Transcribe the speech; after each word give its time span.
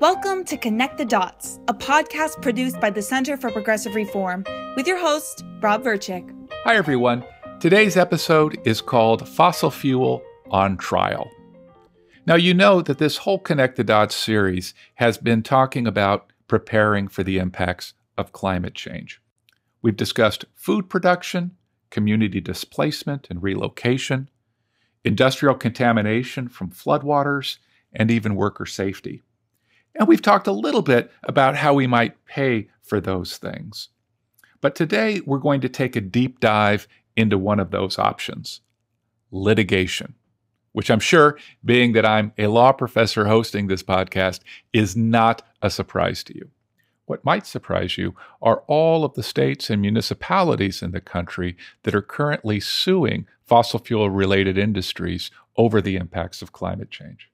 Welcome 0.00 0.44
to 0.46 0.56
Connect 0.56 0.98
the 0.98 1.04
Dots, 1.04 1.60
a 1.68 1.72
podcast 1.72 2.42
produced 2.42 2.80
by 2.80 2.90
the 2.90 3.00
Center 3.00 3.36
for 3.36 3.48
Progressive 3.50 3.94
Reform, 3.94 4.44
with 4.74 4.88
your 4.88 4.98
host, 4.98 5.44
Rob 5.60 5.84
Verchick. 5.84 6.28
Hi, 6.64 6.74
everyone. 6.74 7.24
Today's 7.60 7.96
episode 7.96 8.58
is 8.66 8.80
called 8.80 9.28
Fossil 9.28 9.70
Fuel 9.70 10.20
on 10.50 10.76
Trial. 10.76 11.30
Now, 12.26 12.34
you 12.34 12.54
know 12.54 12.82
that 12.82 12.98
this 12.98 13.18
whole 13.18 13.38
Connect 13.38 13.76
the 13.76 13.84
Dots 13.84 14.16
series 14.16 14.74
has 14.96 15.16
been 15.16 15.44
talking 15.44 15.86
about 15.86 16.32
preparing 16.48 17.06
for 17.06 17.22
the 17.22 17.38
impacts 17.38 17.94
of 18.18 18.32
climate 18.32 18.74
change. 18.74 19.22
We've 19.80 19.96
discussed 19.96 20.44
food 20.56 20.90
production, 20.90 21.52
community 21.90 22.40
displacement 22.40 23.28
and 23.30 23.42
relocation, 23.44 24.28
industrial 25.04 25.54
contamination 25.54 26.48
from 26.48 26.70
floodwaters, 26.70 27.58
and 27.92 28.10
even 28.10 28.34
worker 28.34 28.66
safety. 28.66 29.22
And 29.96 30.08
we've 30.08 30.22
talked 30.22 30.46
a 30.46 30.52
little 30.52 30.82
bit 30.82 31.10
about 31.22 31.56
how 31.56 31.74
we 31.74 31.86
might 31.86 32.24
pay 32.26 32.68
for 32.82 33.00
those 33.00 33.36
things. 33.36 33.88
But 34.60 34.74
today 34.74 35.20
we're 35.24 35.38
going 35.38 35.60
to 35.60 35.68
take 35.68 35.94
a 35.94 36.00
deep 36.00 36.40
dive 36.40 36.88
into 37.16 37.38
one 37.38 37.60
of 37.60 37.70
those 37.70 37.98
options 37.98 38.60
litigation, 39.30 40.14
which 40.72 40.90
I'm 40.90 41.00
sure, 41.00 41.36
being 41.64 41.92
that 41.92 42.06
I'm 42.06 42.32
a 42.38 42.46
law 42.46 42.72
professor 42.72 43.26
hosting 43.26 43.66
this 43.66 43.82
podcast, 43.82 44.40
is 44.72 44.96
not 44.96 45.42
a 45.60 45.70
surprise 45.70 46.22
to 46.24 46.36
you. 46.36 46.50
What 47.06 47.24
might 47.24 47.46
surprise 47.46 47.98
you 47.98 48.14
are 48.40 48.62
all 48.66 49.04
of 49.04 49.14
the 49.14 49.22
states 49.22 49.70
and 49.70 49.82
municipalities 49.82 50.82
in 50.82 50.92
the 50.92 51.00
country 51.00 51.56
that 51.82 51.94
are 51.94 52.02
currently 52.02 52.60
suing 52.60 53.26
fossil 53.44 53.78
fuel 53.78 54.08
related 54.08 54.56
industries 54.56 55.30
over 55.56 55.82
the 55.82 55.96
impacts 55.96 56.40
of 56.40 56.52
climate 56.52 56.90
change. 56.90 57.28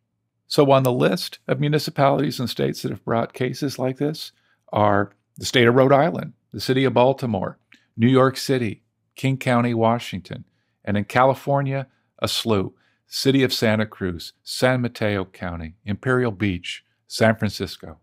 So, 0.50 0.68
on 0.72 0.82
the 0.82 0.90
list 0.92 1.38
of 1.46 1.60
municipalities 1.60 2.40
and 2.40 2.50
states 2.50 2.82
that 2.82 2.90
have 2.90 3.04
brought 3.04 3.34
cases 3.34 3.78
like 3.78 3.98
this 3.98 4.32
are 4.72 5.12
the 5.36 5.46
state 5.46 5.68
of 5.68 5.76
Rhode 5.76 5.92
Island, 5.92 6.32
the 6.52 6.60
city 6.60 6.82
of 6.82 6.92
Baltimore, 6.92 7.56
New 7.96 8.08
York 8.08 8.36
City, 8.36 8.82
King 9.14 9.38
County, 9.38 9.74
Washington, 9.74 10.44
and 10.84 10.96
in 10.96 11.04
California, 11.04 11.86
a 12.18 12.26
slew 12.26 12.74
City 13.06 13.44
of 13.44 13.52
Santa 13.52 13.86
Cruz, 13.86 14.32
San 14.42 14.80
Mateo 14.80 15.24
County, 15.24 15.76
Imperial 15.84 16.32
Beach, 16.32 16.84
San 17.06 17.36
Francisco. 17.36 18.00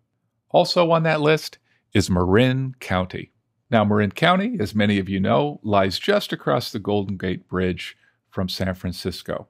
Also 0.49 0.89
on 0.89 1.03
that 1.03 1.19
list 1.19 1.57
is 1.93 2.09
Marin 2.09 2.75
County. 2.79 3.33
Now, 3.69 3.83
Marin 3.83 4.11
County, 4.11 4.55
as 4.61 4.73
many 4.73 4.99
of 4.99 5.09
you 5.09 5.19
know, 5.19 5.59
lies 5.63 5.99
just 5.99 6.31
across 6.31 6.71
the 6.71 6.79
Golden 6.79 7.17
Gate 7.17 7.49
Bridge 7.49 7.97
from 8.29 8.47
San 8.47 8.73
Francisco. 8.73 9.49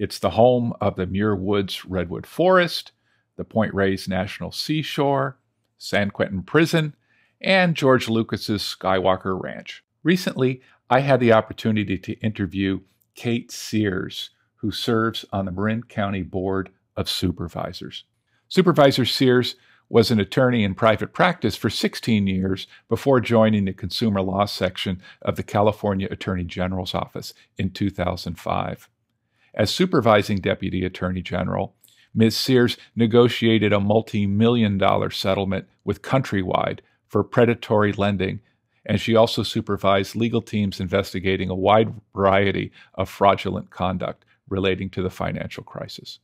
It's 0.00 0.18
the 0.18 0.30
home 0.30 0.72
of 0.80 0.96
the 0.96 1.04
Muir 1.04 1.36
Woods 1.36 1.84
Redwood 1.84 2.26
Forest, 2.26 2.92
the 3.36 3.44
Point 3.44 3.74
Reyes 3.74 4.08
National 4.08 4.50
Seashore, 4.50 5.36
San 5.76 6.10
Quentin 6.10 6.42
Prison, 6.42 6.94
and 7.38 7.76
George 7.76 8.08
Lucas's 8.08 8.62
Skywalker 8.62 9.38
Ranch. 9.38 9.84
Recently, 10.02 10.62
I 10.88 11.00
had 11.00 11.20
the 11.20 11.34
opportunity 11.34 11.98
to 11.98 12.18
interview 12.20 12.80
Kate 13.14 13.52
Sears, 13.52 14.30
who 14.56 14.70
serves 14.70 15.26
on 15.34 15.44
the 15.44 15.52
Marin 15.52 15.82
County 15.82 16.22
Board 16.22 16.70
of 16.96 17.10
Supervisors. 17.10 18.04
Supervisor 18.48 19.04
Sears 19.04 19.56
was 19.90 20.10
an 20.10 20.18
attorney 20.18 20.64
in 20.64 20.74
private 20.74 21.12
practice 21.12 21.56
for 21.56 21.68
16 21.68 22.26
years 22.26 22.66
before 22.88 23.20
joining 23.20 23.66
the 23.66 23.74
consumer 23.74 24.22
law 24.22 24.46
section 24.46 25.02
of 25.20 25.36
the 25.36 25.42
California 25.42 26.08
Attorney 26.10 26.44
General's 26.44 26.94
office 26.94 27.34
in 27.58 27.68
2005. 27.68 28.88
As 29.54 29.70
supervising 29.70 30.38
Deputy 30.38 30.84
Attorney 30.84 31.22
General, 31.22 31.74
Ms. 32.14 32.36
Sears 32.36 32.76
negotiated 32.94 33.72
a 33.72 33.80
multi 33.80 34.26
million 34.26 34.78
dollar 34.78 35.10
settlement 35.10 35.66
with 35.84 36.02
Countrywide 36.02 36.80
for 37.06 37.24
predatory 37.24 37.92
lending, 37.92 38.40
and 38.86 39.00
she 39.00 39.16
also 39.16 39.42
supervised 39.42 40.16
legal 40.16 40.42
teams 40.42 40.80
investigating 40.80 41.50
a 41.50 41.54
wide 41.54 41.94
variety 42.14 42.72
of 42.94 43.08
fraudulent 43.08 43.70
conduct 43.70 44.24
relating 44.48 44.90
to 44.90 45.02
the 45.02 45.10
financial 45.10 45.62
crisis. 45.62 46.18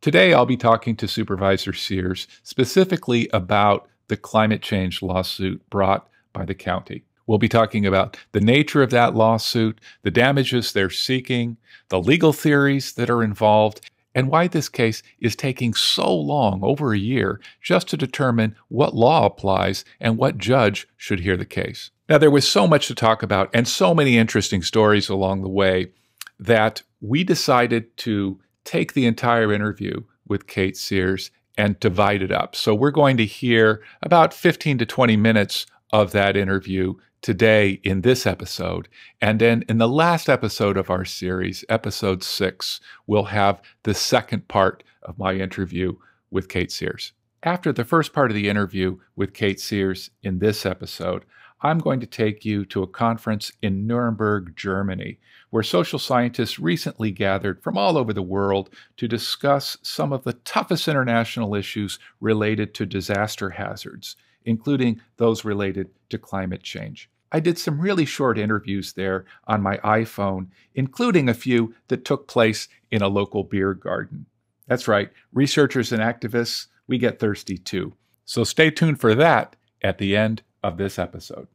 Today, 0.00 0.34
I'll 0.34 0.46
be 0.46 0.56
talking 0.56 0.94
to 0.96 1.08
Supervisor 1.08 1.72
Sears 1.72 2.28
specifically 2.42 3.28
about 3.32 3.88
the 4.08 4.16
climate 4.16 4.62
change 4.62 5.02
lawsuit 5.02 5.68
brought 5.70 6.08
by 6.32 6.44
the 6.44 6.54
county. 6.54 7.05
We'll 7.26 7.38
be 7.38 7.48
talking 7.48 7.84
about 7.84 8.16
the 8.32 8.40
nature 8.40 8.82
of 8.82 8.90
that 8.90 9.14
lawsuit, 9.14 9.80
the 10.02 10.10
damages 10.10 10.72
they're 10.72 10.90
seeking, 10.90 11.56
the 11.88 12.00
legal 12.00 12.32
theories 12.32 12.92
that 12.92 13.10
are 13.10 13.22
involved, 13.22 13.90
and 14.14 14.30
why 14.30 14.46
this 14.48 14.68
case 14.68 15.02
is 15.20 15.36
taking 15.36 15.74
so 15.74 16.12
long, 16.14 16.60
over 16.62 16.92
a 16.92 16.98
year, 16.98 17.40
just 17.60 17.88
to 17.88 17.96
determine 17.96 18.56
what 18.68 18.94
law 18.94 19.26
applies 19.26 19.84
and 20.00 20.16
what 20.16 20.38
judge 20.38 20.88
should 20.96 21.20
hear 21.20 21.36
the 21.36 21.44
case. 21.44 21.90
Now, 22.08 22.18
there 22.18 22.30
was 22.30 22.48
so 22.48 22.66
much 22.66 22.86
to 22.86 22.94
talk 22.94 23.22
about 23.22 23.50
and 23.52 23.66
so 23.68 23.94
many 23.94 24.16
interesting 24.16 24.62
stories 24.62 25.08
along 25.08 25.42
the 25.42 25.48
way 25.48 25.92
that 26.38 26.82
we 27.00 27.24
decided 27.24 27.94
to 27.98 28.40
take 28.64 28.92
the 28.92 29.06
entire 29.06 29.52
interview 29.52 30.02
with 30.26 30.46
Kate 30.46 30.76
Sears 30.76 31.30
and 31.58 31.78
divide 31.80 32.22
it 32.22 32.32
up. 32.32 32.54
So 32.54 32.74
we're 32.74 32.90
going 32.90 33.16
to 33.16 33.26
hear 33.26 33.82
about 34.02 34.32
15 34.32 34.78
to 34.78 34.86
20 34.86 35.16
minutes 35.16 35.66
of 35.92 36.12
that 36.12 36.36
interview 36.36 36.94
today 37.26 37.80
in 37.82 38.02
this 38.02 38.24
episode. 38.24 38.86
And 39.20 39.40
then 39.40 39.64
in 39.68 39.78
the 39.78 39.88
last 39.88 40.28
episode 40.28 40.76
of 40.76 40.90
our 40.90 41.04
series, 41.04 41.64
episode 41.68 42.22
six, 42.22 42.78
we'll 43.08 43.24
have 43.24 43.60
the 43.82 43.94
second 43.94 44.46
part 44.46 44.84
of 45.02 45.18
my 45.18 45.34
interview 45.34 45.96
with 46.30 46.48
Kate 46.48 46.70
Sears. 46.70 47.14
After 47.42 47.72
the 47.72 47.84
first 47.84 48.12
part 48.12 48.30
of 48.30 48.36
the 48.36 48.48
interview 48.48 48.98
with 49.16 49.34
Kate 49.34 49.58
Sears 49.58 50.08
in 50.22 50.38
this 50.38 50.64
episode, 50.64 51.24
I'm 51.62 51.80
going 51.80 51.98
to 51.98 52.06
take 52.06 52.44
you 52.44 52.64
to 52.66 52.84
a 52.84 52.86
conference 52.86 53.50
in 53.60 53.88
Nuremberg, 53.88 54.54
Germany, 54.54 55.18
where 55.50 55.64
social 55.64 55.98
scientists 55.98 56.60
recently 56.60 57.10
gathered 57.10 57.60
from 57.60 57.76
all 57.76 57.98
over 57.98 58.12
the 58.12 58.22
world 58.22 58.70
to 58.98 59.08
discuss 59.08 59.76
some 59.82 60.12
of 60.12 60.22
the 60.22 60.34
toughest 60.34 60.86
international 60.86 61.56
issues 61.56 61.98
related 62.20 62.72
to 62.74 62.86
disaster 62.86 63.50
hazards, 63.50 64.14
including 64.44 65.00
those 65.16 65.44
related 65.44 65.88
to 66.10 66.18
climate 66.18 66.62
change. 66.62 67.10
I 67.32 67.40
did 67.40 67.58
some 67.58 67.80
really 67.80 68.04
short 68.04 68.38
interviews 68.38 68.92
there 68.92 69.24
on 69.46 69.62
my 69.62 69.78
iPhone, 69.78 70.48
including 70.74 71.28
a 71.28 71.34
few 71.34 71.74
that 71.88 72.04
took 72.04 72.28
place 72.28 72.68
in 72.90 73.02
a 73.02 73.08
local 73.08 73.44
beer 73.44 73.74
garden. 73.74 74.26
That's 74.66 74.88
right, 74.88 75.10
researchers 75.32 75.92
and 75.92 76.02
activists, 76.02 76.66
we 76.86 76.98
get 76.98 77.18
thirsty 77.18 77.58
too. 77.58 77.94
So 78.24 78.44
stay 78.44 78.70
tuned 78.70 79.00
for 79.00 79.14
that 79.14 79.56
at 79.82 79.98
the 79.98 80.16
end 80.16 80.42
of 80.62 80.76
this 80.76 80.98
episode. 80.98 81.48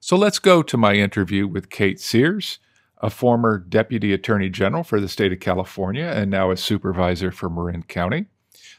So 0.00 0.16
let's 0.16 0.38
go 0.38 0.62
to 0.62 0.76
my 0.76 0.94
interview 0.94 1.46
with 1.46 1.70
Kate 1.70 2.00
Sears, 2.00 2.58
a 2.98 3.10
former 3.10 3.58
Deputy 3.58 4.12
Attorney 4.12 4.48
General 4.48 4.84
for 4.84 5.00
the 5.00 5.08
state 5.08 5.32
of 5.32 5.40
California 5.40 6.04
and 6.04 6.30
now 6.30 6.50
a 6.50 6.56
supervisor 6.56 7.30
for 7.32 7.48
Marin 7.48 7.82
County. 7.84 8.26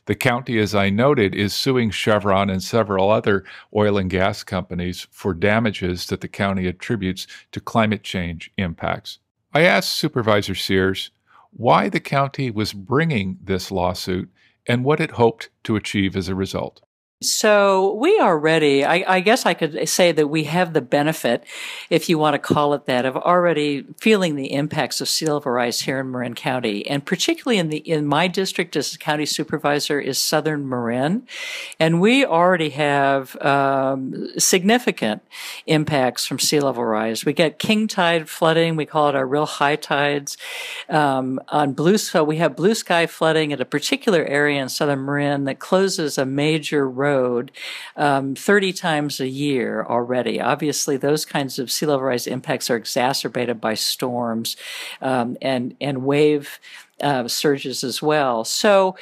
The 0.05 0.15
county, 0.15 0.59
as 0.59 0.75
I 0.75 0.89
noted, 0.89 1.33
is 1.33 1.53
suing 1.53 1.89
Chevron 1.89 2.49
and 2.49 2.61
several 2.61 3.09
other 3.09 3.45
oil 3.73 3.97
and 3.97 4.09
gas 4.09 4.43
companies 4.43 5.07
for 5.11 5.33
damages 5.33 6.07
that 6.07 6.19
the 6.19 6.27
county 6.27 6.67
attributes 6.67 7.25
to 7.53 7.61
climate 7.61 8.03
change 8.03 8.51
impacts. 8.57 9.19
I 9.53 9.61
asked 9.61 9.91
Supervisor 9.91 10.55
Sears 10.55 11.11
why 11.51 11.87
the 11.87 12.01
county 12.01 12.51
was 12.51 12.73
bringing 12.73 13.37
this 13.41 13.71
lawsuit 13.71 14.29
and 14.67 14.83
what 14.83 14.99
it 14.99 15.11
hoped 15.11 15.49
to 15.63 15.75
achieve 15.75 16.17
as 16.17 16.27
a 16.27 16.35
result. 16.35 16.81
So 17.23 17.93
we 17.93 18.19
are 18.19 18.37
ready. 18.37 18.83
I, 18.83 19.03
I, 19.07 19.19
guess 19.21 19.45
I 19.45 19.53
could 19.53 19.87
say 19.87 20.11
that 20.11 20.27
we 20.27 20.43
have 20.43 20.73
the 20.73 20.81
benefit, 20.81 21.45
if 21.89 22.09
you 22.09 22.17
want 22.17 22.33
to 22.33 22.39
call 22.39 22.73
it 22.73 22.85
that, 22.85 23.05
of 23.05 23.15
already 23.15 23.85
feeling 23.99 24.35
the 24.35 24.51
impacts 24.51 24.99
of 24.99 25.07
sea 25.07 25.27
level 25.27 25.51
rise 25.51 25.81
here 25.81 25.99
in 25.99 26.11
Marin 26.11 26.35
County, 26.35 26.85
and 26.85 27.05
particularly 27.05 27.57
in 27.57 27.69
the 27.69 27.77
in 27.77 28.05
my 28.05 28.27
district 28.27 28.75
as 28.75 28.97
county 28.97 29.25
supervisor 29.25 29.99
is 29.99 30.17
Southern 30.17 30.67
Marin, 30.67 31.25
and 31.79 32.01
we 32.01 32.25
already 32.25 32.71
have 32.71 33.35
um, 33.41 34.27
significant 34.37 35.21
impacts 35.65 36.25
from 36.25 36.39
sea 36.39 36.59
level 36.59 36.83
rise. 36.83 37.25
We 37.25 37.31
get 37.31 37.57
king 37.57 37.87
tide 37.87 38.27
flooding. 38.27 38.75
We 38.75 38.85
call 38.85 39.09
it 39.09 39.15
our 39.15 39.25
real 39.25 39.45
high 39.45 39.77
tides. 39.77 40.37
Um, 40.89 41.39
on 41.47 41.73
blue, 41.73 41.97
so 41.97 42.23
we 42.23 42.37
have 42.37 42.55
blue 42.55 42.75
sky 42.75 43.07
flooding 43.07 43.53
at 43.53 43.61
a 43.61 43.65
particular 43.65 44.25
area 44.25 44.61
in 44.61 44.67
Southern 44.67 45.05
Marin 45.05 45.45
that 45.45 45.59
closes 45.59 46.17
a 46.17 46.25
major 46.25 46.89
road 46.89 47.12
road 47.13 47.51
um, 47.95 48.35
30 48.35 48.73
times 48.73 49.19
a 49.19 49.27
year 49.27 49.85
already. 49.87 50.41
Obviously, 50.41 50.97
those 50.97 51.25
kinds 51.25 51.59
of 51.59 51.71
sea 51.71 51.85
level 51.85 52.05
rise 52.05 52.27
impacts 52.27 52.69
are 52.69 52.75
exacerbated 52.75 53.61
by 53.61 53.75
storms 53.75 54.57
um, 55.01 55.37
and, 55.41 55.75
and 55.79 56.03
wave 56.03 56.59
uh, 57.01 57.27
surges 57.27 57.83
as 57.83 58.01
well. 58.01 58.43
So, 58.45 58.95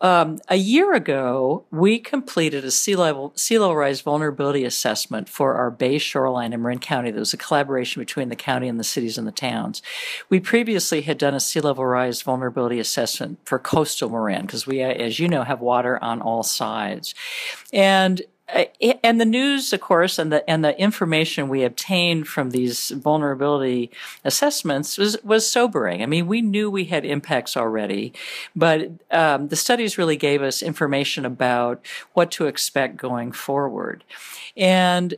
um, 0.00 0.38
a 0.48 0.56
year 0.56 0.94
ago, 0.94 1.64
we 1.70 1.98
completed 1.98 2.64
a 2.64 2.70
sea 2.70 2.96
level 2.96 3.32
sea 3.36 3.58
level 3.58 3.76
rise 3.76 4.00
vulnerability 4.00 4.64
assessment 4.64 5.28
for 5.28 5.54
our 5.54 5.70
Bay 5.70 5.98
shoreline 5.98 6.52
in 6.52 6.62
Marin 6.62 6.78
County. 6.78 7.10
There 7.10 7.20
was 7.20 7.34
a 7.34 7.38
collaboration 7.38 8.00
between 8.00 8.30
the 8.30 8.36
county 8.36 8.66
and 8.66 8.80
the 8.80 8.84
cities 8.84 9.18
and 9.18 9.26
the 9.26 9.32
towns. 9.32 9.82
We 10.30 10.40
previously 10.40 11.02
had 11.02 11.18
done 11.18 11.34
a 11.34 11.40
sea 11.40 11.60
level 11.60 11.84
rise 11.84 12.22
vulnerability 12.22 12.78
assessment 12.78 13.40
for 13.44 13.58
coastal 13.58 14.08
Marin 14.08 14.42
because 14.42 14.66
we, 14.66 14.80
as 14.80 15.18
you 15.18 15.28
know, 15.28 15.42
have 15.42 15.60
water 15.60 16.02
on 16.02 16.22
all 16.22 16.42
sides, 16.42 17.14
and 17.72 18.22
and 19.02 19.20
the 19.20 19.24
news, 19.24 19.72
of 19.72 19.80
course, 19.80 20.18
and 20.18 20.32
the 20.32 20.48
and 20.48 20.64
the 20.64 20.78
information 20.80 21.48
we 21.48 21.64
obtained 21.64 22.28
from 22.28 22.50
these 22.50 22.90
vulnerability 22.90 23.90
assessments 24.24 24.98
was 24.98 25.22
was 25.22 25.50
sobering. 25.50 26.02
I 26.02 26.06
mean, 26.06 26.26
we 26.26 26.42
knew 26.42 26.70
we 26.70 26.84
had 26.84 27.04
impacts 27.04 27.56
already, 27.56 28.12
but 28.54 28.90
um, 29.10 29.48
the 29.48 29.56
studies 29.56 29.98
really 29.98 30.16
gave 30.16 30.42
us 30.42 30.62
information 30.62 31.24
about 31.24 31.84
what 32.14 32.30
to 32.32 32.46
expect 32.46 32.96
going 32.96 33.32
forward, 33.32 34.04
and 34.56 35.14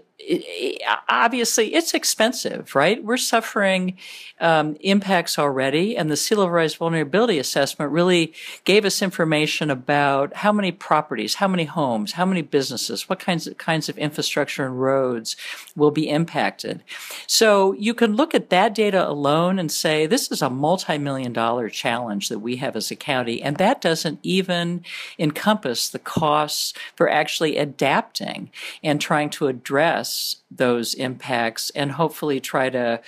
obviously 1.08 1.74
it's 1.74 1.94
expensive, 1.94 2.74
right? 2.74 3.02
We're 3.02 3.16
suffering 3.16 3.96
um, 4.40 4.76
impacts 4.80 5.38
already, 5.38 5.96
and 5.96 6.10
the 6.10 6.16
sea 6.16 6.34
level 6.34 6.50
rise 6.50 6.74
vulnerability 6.74 7.38
assessment 7.38 7.92
really 7.92 8.32
gave 8.64 8.84
us 8.84 9.02
information 9.02 9.70
about 9.70 10.34
how 10.36 10.52
many 10.52 10.72
properties, 10.72 11.34
how 11.34 11.48
many 11.48 11.64
homes, 11.64 12.12
how 12.12 12.26
many 12.26 12.42
businesses, 12.42 13.08
what 13.08 13.18
kinds 13.18 13.46
of 13.46 13.58
kinds 13.58 13.88
of 13.88 13.98
infrastructure 13.98 14.64
and 14.66 14.80
roads 14.80 15.36
will 15.76 15.90
be 15.90 16.08
impacted. 16.08 16.82
So 17.26 17.72
you 17.74 17.94
can 17.94 18.16
look 18.16 18.34
at 18.34 18.50
that 18.50 18.74
data 18.74 19.08
alone 19.08 19.58
and 19.58 19.70
say 19.70 20.06
this 20.06 20.30
is 20.30 20.42
a 20.42 20.50
multi-million 20.50 21.32
dollar 21.32 21.68
challenge 21.68 22.28
that 22.28 22.40
we 22.40 22.56
have 22.56 22.76
as 22.76 22.90
a 22.90 22.96
county, 22.96 23.42
and 23.42 23.56
that 23.56 23.80
doesn't 23.80 24.18
even 24.22 24.84
encompass 25.18 25.88
the 25.88 25.98
costs 25.98 26.74
for 26.96 27.08
actually 27.08 27.56
adapting 27.56 28.50
and 28.82 29.00
trying 29.00 29.30
to 29.30 29.46
address 29.46 30.11
those 30.50 30.94
impacts 30.94 31.70
and 31.70 31.92
hopefully 31.92 32.40
try 32.40 32.70
to 32.70 33.00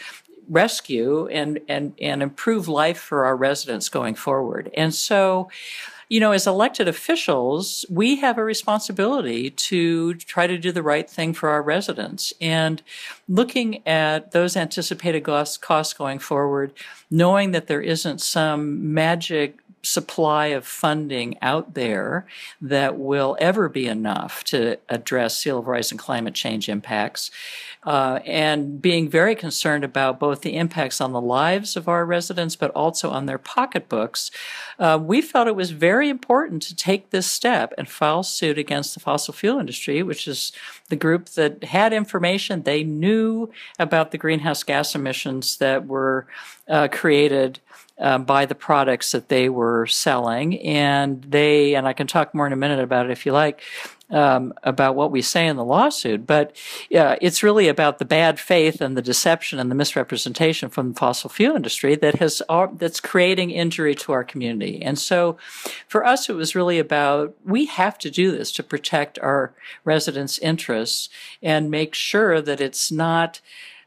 rescue 0.48 1.26
and, 1.28 1.60
and, 1.68 1.94
and 2.00 2.22
improve 2.22 2.68
life 2.68 2.98
for 2.98 3.24
our 3.24 3.36
residents 3.36 3.88
going 3.88 4.14
forward. 4.14 4.70
And 4.74 4.94
so, 4.94 5.48
you 6.08 6.20
know, 6.20 6.32
as 6.32 6.46
elected 6.46 6.86
officials, 6.86 7.84
we 7.88 8.16
have 8.16 8.36
a 8.36 8.44
responsibility 8.44 9.50
to 9.50 10.14
try 10.14 10.46
to 10.46 10.58
do 10.58 10.70
the 10.70 10.82
right 10.82 11.08
thing 11.08 11.32
for 11.32 11.48
our 11.48 11.62
residents. 11.62 12.32
And 12.40 12.82
looking 13.26 13.86
at 13.86 14.32
those 14.32 14.56
anticipated 14.56 15.24
costs 15.24 15.94
going 15.94 16.18
forward, 16.18 16.72
knowing 17.10 17.52
that 17.52 17.68
there 17.68 17.80
isn't 17.80 18.20
some 18.20 18.92
magic 18.92 19.58
supply 19.84 20.46
of 20.46 20.66
funding 20.66 21.36
out 21.42 21.74
there 21.74 22.26
that 22.60 22.98
will 22.98 23.36
ever 23.40 23.68
be 23.68 23.86
enough 23.86 24.42
to 24.44 24.78
address 24.88 25.38
sea 25.38 25.52
level 25.52 25.72
rise 25.72 25.90
and 25.90 26.00
climate 26.00 26.34
change 26.34 26.68
impacts. 26.68 27.30
Uh, 27.84 28.20
and 28.24 28.80
being 28.80 29.10
very 29.10 29.34
concerned 29.34 29.84
about 29.84 30.18
both 30.18 30.40
the 30.40 30.56
impacts 30.56 31.02
on 31.02 31.12
the 31.12 31.20
lives 31.20 31.76
of 31.76 31.86
our 31.86 32.06
residents, 32.06 32.56
but 32.56 32.70
also 32.70 33.10
on 33.10 33.26
their 33.26 33.36
pocketbooks, 33.36 34.30
uh, 34.78 34.98
we 35.00 35.20
felt 35.20 35.48
it 35.48 35.54
was 35.54 35.70
very 35.70 36.08
important 36.08 36.62
to 36.62 36.74
take 36.74 37.10
this 37.10 37.30
step 37.30 37.74
and 37.76 37.86
file 37.86 38.22
suit 38.22 38.56
against 38.56 38.94
the 38.94 39.00
fossil 39.00 39.34
fuel 39.34 39.58
industry, 39.60 40.02
which 40.02 40.26
is 40.26 40.50
the 40.88 40.96
group 40.96 41.28
that 41.30 41.62
had 41.64 41.92
information. 41.92 42.62
They 42.62 42.84
knew 42.84 43.50
about 43.78 44.12
the 44.12 44.18
greenhouse 44.18 44.62
gas 44.62 44.94
emissions 44.94 45.58
that 45.58 45.86
were 45.86 46.26
uh, 46.66 46.88
created 46.90 47.60
um, 47.98 48.24
by 48.24 48.46
the 48.46 48.54
products 48.54 49.12
that 49.12 49.28
they 49.28 49.48
were 49.48 49.86
selling. 49.86 50.60
And 50.60 51.22
they, 51.22 51.74
and 51.74 51.86
I 51.86 51.92
can 51.92 52.06
talk 52.06 52.34
more 52.34 52.46
in 52.46 52.52
a 52.52 52.56
minute 52.56 52.80
about 52.80 53.06
it 53.06 53.12
if 53.12 53.24
you 53.24 53.32
like, 53.32 53.62
um, 54.10 54.52
about 54.62 54.94
what 54.94 55.10
we 55.10 55.22
say 55.22 55.46
in 55.46 55.56
the 55.56 55.64
lawsuit, 55.64 56.26
but 56.26 56.54
uh, 56.94 57.16
it's 57.20 57.42
really 57.42 57.68
about 57.68 57.98
the 57.98 58.04
bad 58.04 58.38
faith 58.38 58.80
and 58.80 58.96
the 58.96 59.02
deception 59.02 59.58
and 59.58 59.70
the 59.70 59.74
misrepresentation 59.74 60.68
from 60.68 60.92
the 60.92 60.98
fossil 60.98 61.30
fuel 61.30 61.56
industry 61.56 61.96
that 61.96 62.16
has 62.16 62.42
uh, 62.48 62.66
that's 62.76 63.00
creating 63.00 63.50
injury 63.50 63.94
to 63.94 64.12
our 64.12 64.22
community. 64.22 64.82
And 64.82 64.98
so, 64.98 65.38
for 65.88 66.04
us, 66.04 66.28
it 66.28 66.34
was 66.34 66.54
really 66.54 66.78
about 66.78 67.34
we 67.44 67.64
have 67.66 67.98
to 67.98 68.10
do 68.10 68.30
this 68.30 68.52
to 68.52 68.62
protect 68.62 69.18
our 69.20 69.54
residents' 69.84 70.38
interests 70.38 71.08
and 71.42 71.70
make 71.70 71.94
sure 71.94 72.42
that 72.42 72.60
it's 72.60 72.92
not 72.92 73.40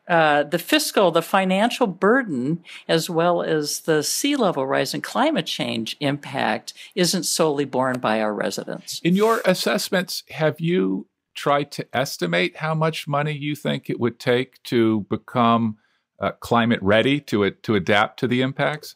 uh, 0.07 0.43
the 0.43 0.59
fiscal, 0.59 1.11
the 1.11 1.21
financial 1.21 1.87
burden, 1.87 2.63
as 2.87 3.09
well 3.09 3.41
as 3.41 3.81
the 3.81 4.01
sea 4.03 4.35
level 4.35 4.65
rise 4.65 4.93
and 4.93 5.03
climate 5.03 5.45
change 5.45 5.97
impact, 5.99 6.73
isn't 6.95 7.23
solely 7.23 7.65
borne 7.65 7.99
by 7.99 8.21
our 8.21 8.33
residents. 8.33 9.01
In 9.03 9.15
your 9.15 9.41
assessments, 9.45 10.23
have 10.29 10.59
you 10.59 11.07
tried 11.33 11.71
to 11.71 11.85
estimate 11.93 12.57
how 12.57 12.73
much 12.73 13.07
money 13.07 13.33
you 13.33 13.55
think 13.55 13.89
it 13.89 13.99
would 13.99 14.19
take 14.19 14.61
to 14.63 15.01
become 15.09 15.77
uh, 16.19 16.31
climate 16.39 16.79
ready 16.81 17.19
to 17.19 17.49
to 17.51 17.75
adapt 17.75 18.19
to 18.19 18.27
the 18.27 18.41
impacts? 18.41 18.95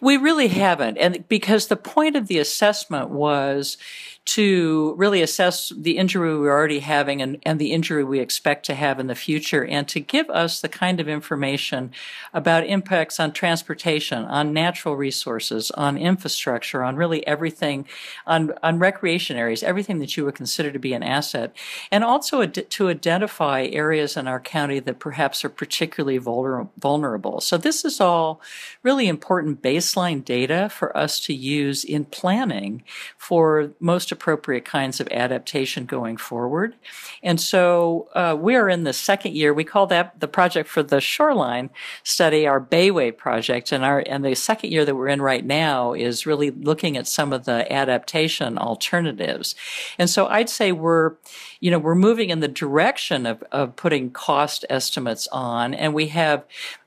We 0.00 0.18
really 0.18 0.48
haven't, 0.48 0.98
and 0.98 1.26
because 1.26 1.68
the 1.68 1.76
point 1.76 2.16
of 2.16 2.28
the 2.28 2.38
assessment 2.38 3.08
was 3.08 3.78
to 4.24 4.94
really 4.96 5.20
assess 5.20 5.70
the 5.76 5.98
injury 5.98 6.38
we're 6.38 6.50
already 6.50 6.78
having 6.78 7.20
and, 7.20 7.38
and 7.42 7.60
the 7.60 7.72
injury 7.72 8.02
we 8.02 8.20
expect 8.20 8.64
to 8.64 8.74
have 8.74 8.98
in 8.98 9.06
the 9.06 9.14
future 9.14 9.64
and 9.66 9.86
to 9.86 10.00
give 10.00 10.30
us 10.30 10.62
the 10.62 10.68
kind 10.68 10.98
of 10.98 11.06
information 11.06 11.92
about 12.32 12.66
impacts 12.66 13.20
on 13.20 13.32
transportation, 13.32 14.24
on 14.24 14.54
natural 14.54 14.96
resources, 14.96 15.70
on 15.72 15.98
infrastructure, 15.98 16.82
on 16.82 16.96
really 16.96 17.26
everything, 17.26 17.86
on, 18.26 18.52
on 18.62 18.78
recreation 18.78 19.36
areas, 19.36 19.62
everything 19.62 19.98
that 19.98 20.16
you 20.16 20.24
would 20.24 20.34
consider 20.34 20.72
to 20.72 20.78
be 20.78 20.94
an 20.94 21.02
asset, 21.02 21.54
and 21.90 22.02
also 22.02 22.40
ad- 22.40 22.70
to 22.70 22.88
identify 22.88 23.64
areas 23.64 24.16
in 24.16 24.26
our 24.26 24.40
county 24.40 24.80
that 24.80 24.98
perhaps 24.98 25.44
are 25.44 25.50
particularly 25.50 26.18
vulner- 26.18 26.68
vulnerable. 26.78 27.42
So 27.42 27.58
this 27.58 27.84
is 27.84 28.00
all 28.00 28.40
really 28.82 29.06
important 29.06 29.60
baseline 29.60 30.24
data 30.24 30.70
for 30.70 30.96
us 30.96 31.20
to 31.20 31.34
use 31.34 31.84
in 31.84 32.06
planning 32.06 32.82
for 33.18 33.72
most 33.80 34.13
appropriate 34.14 34.64
kinds 34.64 35.00
of 35.00 35.08
adaptation 35.10 35.84
going 35.84 36.16
forward. 36.16 36.74
And 37.22 37.40
so 37.40 38.08
uh, 38.14 38.36
we 38.38 38.54
are 38.54 38.68
in 38.68 38.84
the 38.84 38.92
second 38.92 39.34
year. 39.34 39.52
We 39.52 39.64
call 39.64 39.86
that 39.88 40.20
the 40.20 40.28
project 40.28 40.68
for 40.68 40.82
the 40.82 41.00
shoreline 41.00 41.70
study, 42.02 42.46
our 42.46 42.60
BayWAVE 42.60 43.16
project. 43.18 43.72
And 43.72 43.84
our 43.84 44.02
and 44.06 44.24
the 44.24 44.34
second 44.34 44.72
year 44.72 44.84
that 44.84 44.94
we're 44.94 45.08
in 45.08 45.20
right 45.20 45.44
now 45.44 45.92
is 45.92 46.26
really 46.26 46.50
looking 46.50 46.96
at 46.96 47.06
some 47.06 47.32
of 47.32 47.44
the 47.44 47.70
adaptation 47.70 48.56
alternatives. 48.56 49.54
And 49.98 50.08
so 50.08 50.26
I'd 50.26 50.48
say 50.48 50.72
we're, 50.72 51.16
you 51.60 51.70
know, 51.70 51.78
we're 51.78 51.94
moving 51.94 52.30
in 52.30 52.40
the 52.40 52.48
direction 52.48 53.26
of, 53.26 53.42
of 53.52 53.76
putting 53.76 54.10
cost 54.10 54.64
estimates 54.70 55.28
on, 55.32 55.74
and 55.74 55.92
we 55.94 56.08
have 56.08 56.44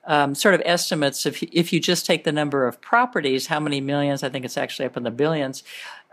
um, 0.07 0.35
sort 0.35 0.55
of 0.55 0.61
estimates 0.65 1.25
if 1.25 1.43
if 1.43 1.73
you 1.73 1.79
just 1.79 2.05
take 2.05 2.23
the 2.23 2.31
number 2.31 2.65
of 2.65 2.79
properties, 2.81 3.47
how 3.47 3.59
many 3.59 3.81
millions? 3.81 4.23
I 4.23 4.29
think 4.29 4.45
it's 4.45 4.57
actually 4.57 4.85
up 4.85 4.97
in 4.97 5.03
the 5.03 5.11
billions 5.11 5.63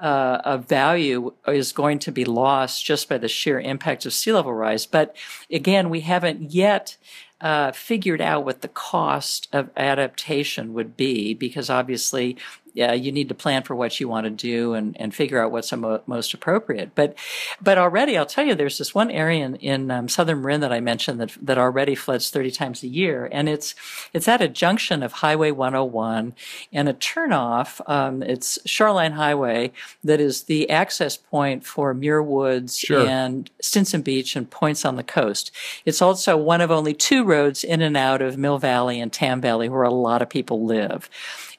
uh, 0.00 0.40
of 0.44 0.66
value 0.66 1.32
is 1.46 1.72
going 1.72 1.98
to 2.00 2.12
be 2.12 2.24
lost 2.24 2.84
just 2.84 3.08
by 3.08 3.18
the 3.18 3.28
sheer 3.28 3.60
impact 3.60 4.06
of 4.06 4.12
sea 4.12 4.32
level 4.32 4.52
rise. 4.52 4.86
But 4.86 5.16
again, 5.50 5.90
we 5.90 6.00
haven't 6.00 6.52
yet 6.52 6.96
uh, 7.40 7.72
figured 7.72 8.20
out 8.20 8.44
what 8.44 8.62
the 8.62 8.68
cost 8.68 9.48
of 9.52 9.70
adaptation 9.76 10.72
would 10.72 10.96
be 10.96 11.34
because 11.34 11.68
obviously 11.68 12.36
yeah, 12.74 12.92
you 12.92 13.12
need 13.12 13.28
to 13.28 13.34
plan 13.34 13.62
for 13.62 13.76
what 13.76 14.00
you 14.00 14.08
want 14.08 14.24
to 14.24 14.30
do 14.30 14.74
and, 14.74 15.00
and 15.00 15.14
figure 15.14 15.42
out 15.42 15.52
what's 15.52 15.72
mo- 15.72 16.02
most 16.08 16.34
appropriate. 16.34 16.90
But 16.96 17.16
but 17.60 17.78
already, 17.78 18.18
I'll 18.18 18.26
tell 18.26 18.44
you, 18.44 18.56
there's 18.56 18.78
this 18.78 18.92
one 18.92 19.12
area 19.12 19.44
in, 19.44 19.54
in 19.56 19.90
um, 19.92 20.08
southern 20.08 20.42
Marin 20.42 20.60
that 20.60 20.72
I 20.72 20.80
mentioned 20.80 21.20
that 21.20 21.36
that 21.40 21.56
already 21.56 21.94
floods 21.94 22.30
30 22.30 22.50
times 22.50 22.82
a 22.82 22.88
year, 22.88 23.28
and 23.30 23.48
it's 23.48 23.76
it's 24.12 24.26
at 24.26 24.42
a 24.42 24.48
junction 24.48 25.04
of 25.04 25.12
Highway 25.12 25.52
101 25.52 26.34
and 26.72 26.88
a 26.88 26.94
turnoff. 26.94 27.80
Um, 27.88 28.24
it's 28.24 28.58
Shoreline 28.66 29.12
Highway 29.12 29.70
that 30.02 30.20
is 30.20 30.42
the 30.42 30.68
access 30.68 31.16
point 31.16 31.64
for 31.64 31.94
Muir 31.94 32.22
Woods 32.22 32.76
sure. 32.76 33.06
and 33.06 33.48
Stinson 33.60 34.02
Beach 34.02 34.34
and 34.34 34.50
points 34.50 34.84
on 34.84 34.96
the 34.96 35.04
coast. 35.04 35.52
It's 35.84 36.02
also 36.02 36.36
one 36.36 36.60
of 36.60 36.72
only 36.72 36.92
two 36.92 37.22
roads 37.22 37.62
in 37.62 37.82
and 37.82 37.96
out 37.96 38.20
of 38.20 38.36
Mill 38.36 38.58
Valley 38.58 39.00
and 39.00 39.12
Tam 39.12 39.40
Valley 39.40 39.68
where 39.68 39.84
a 39.84 39.90
lot 39.90 40.22
of 40.22 40.28
people 40.28 40.64
live. 40.64 41.08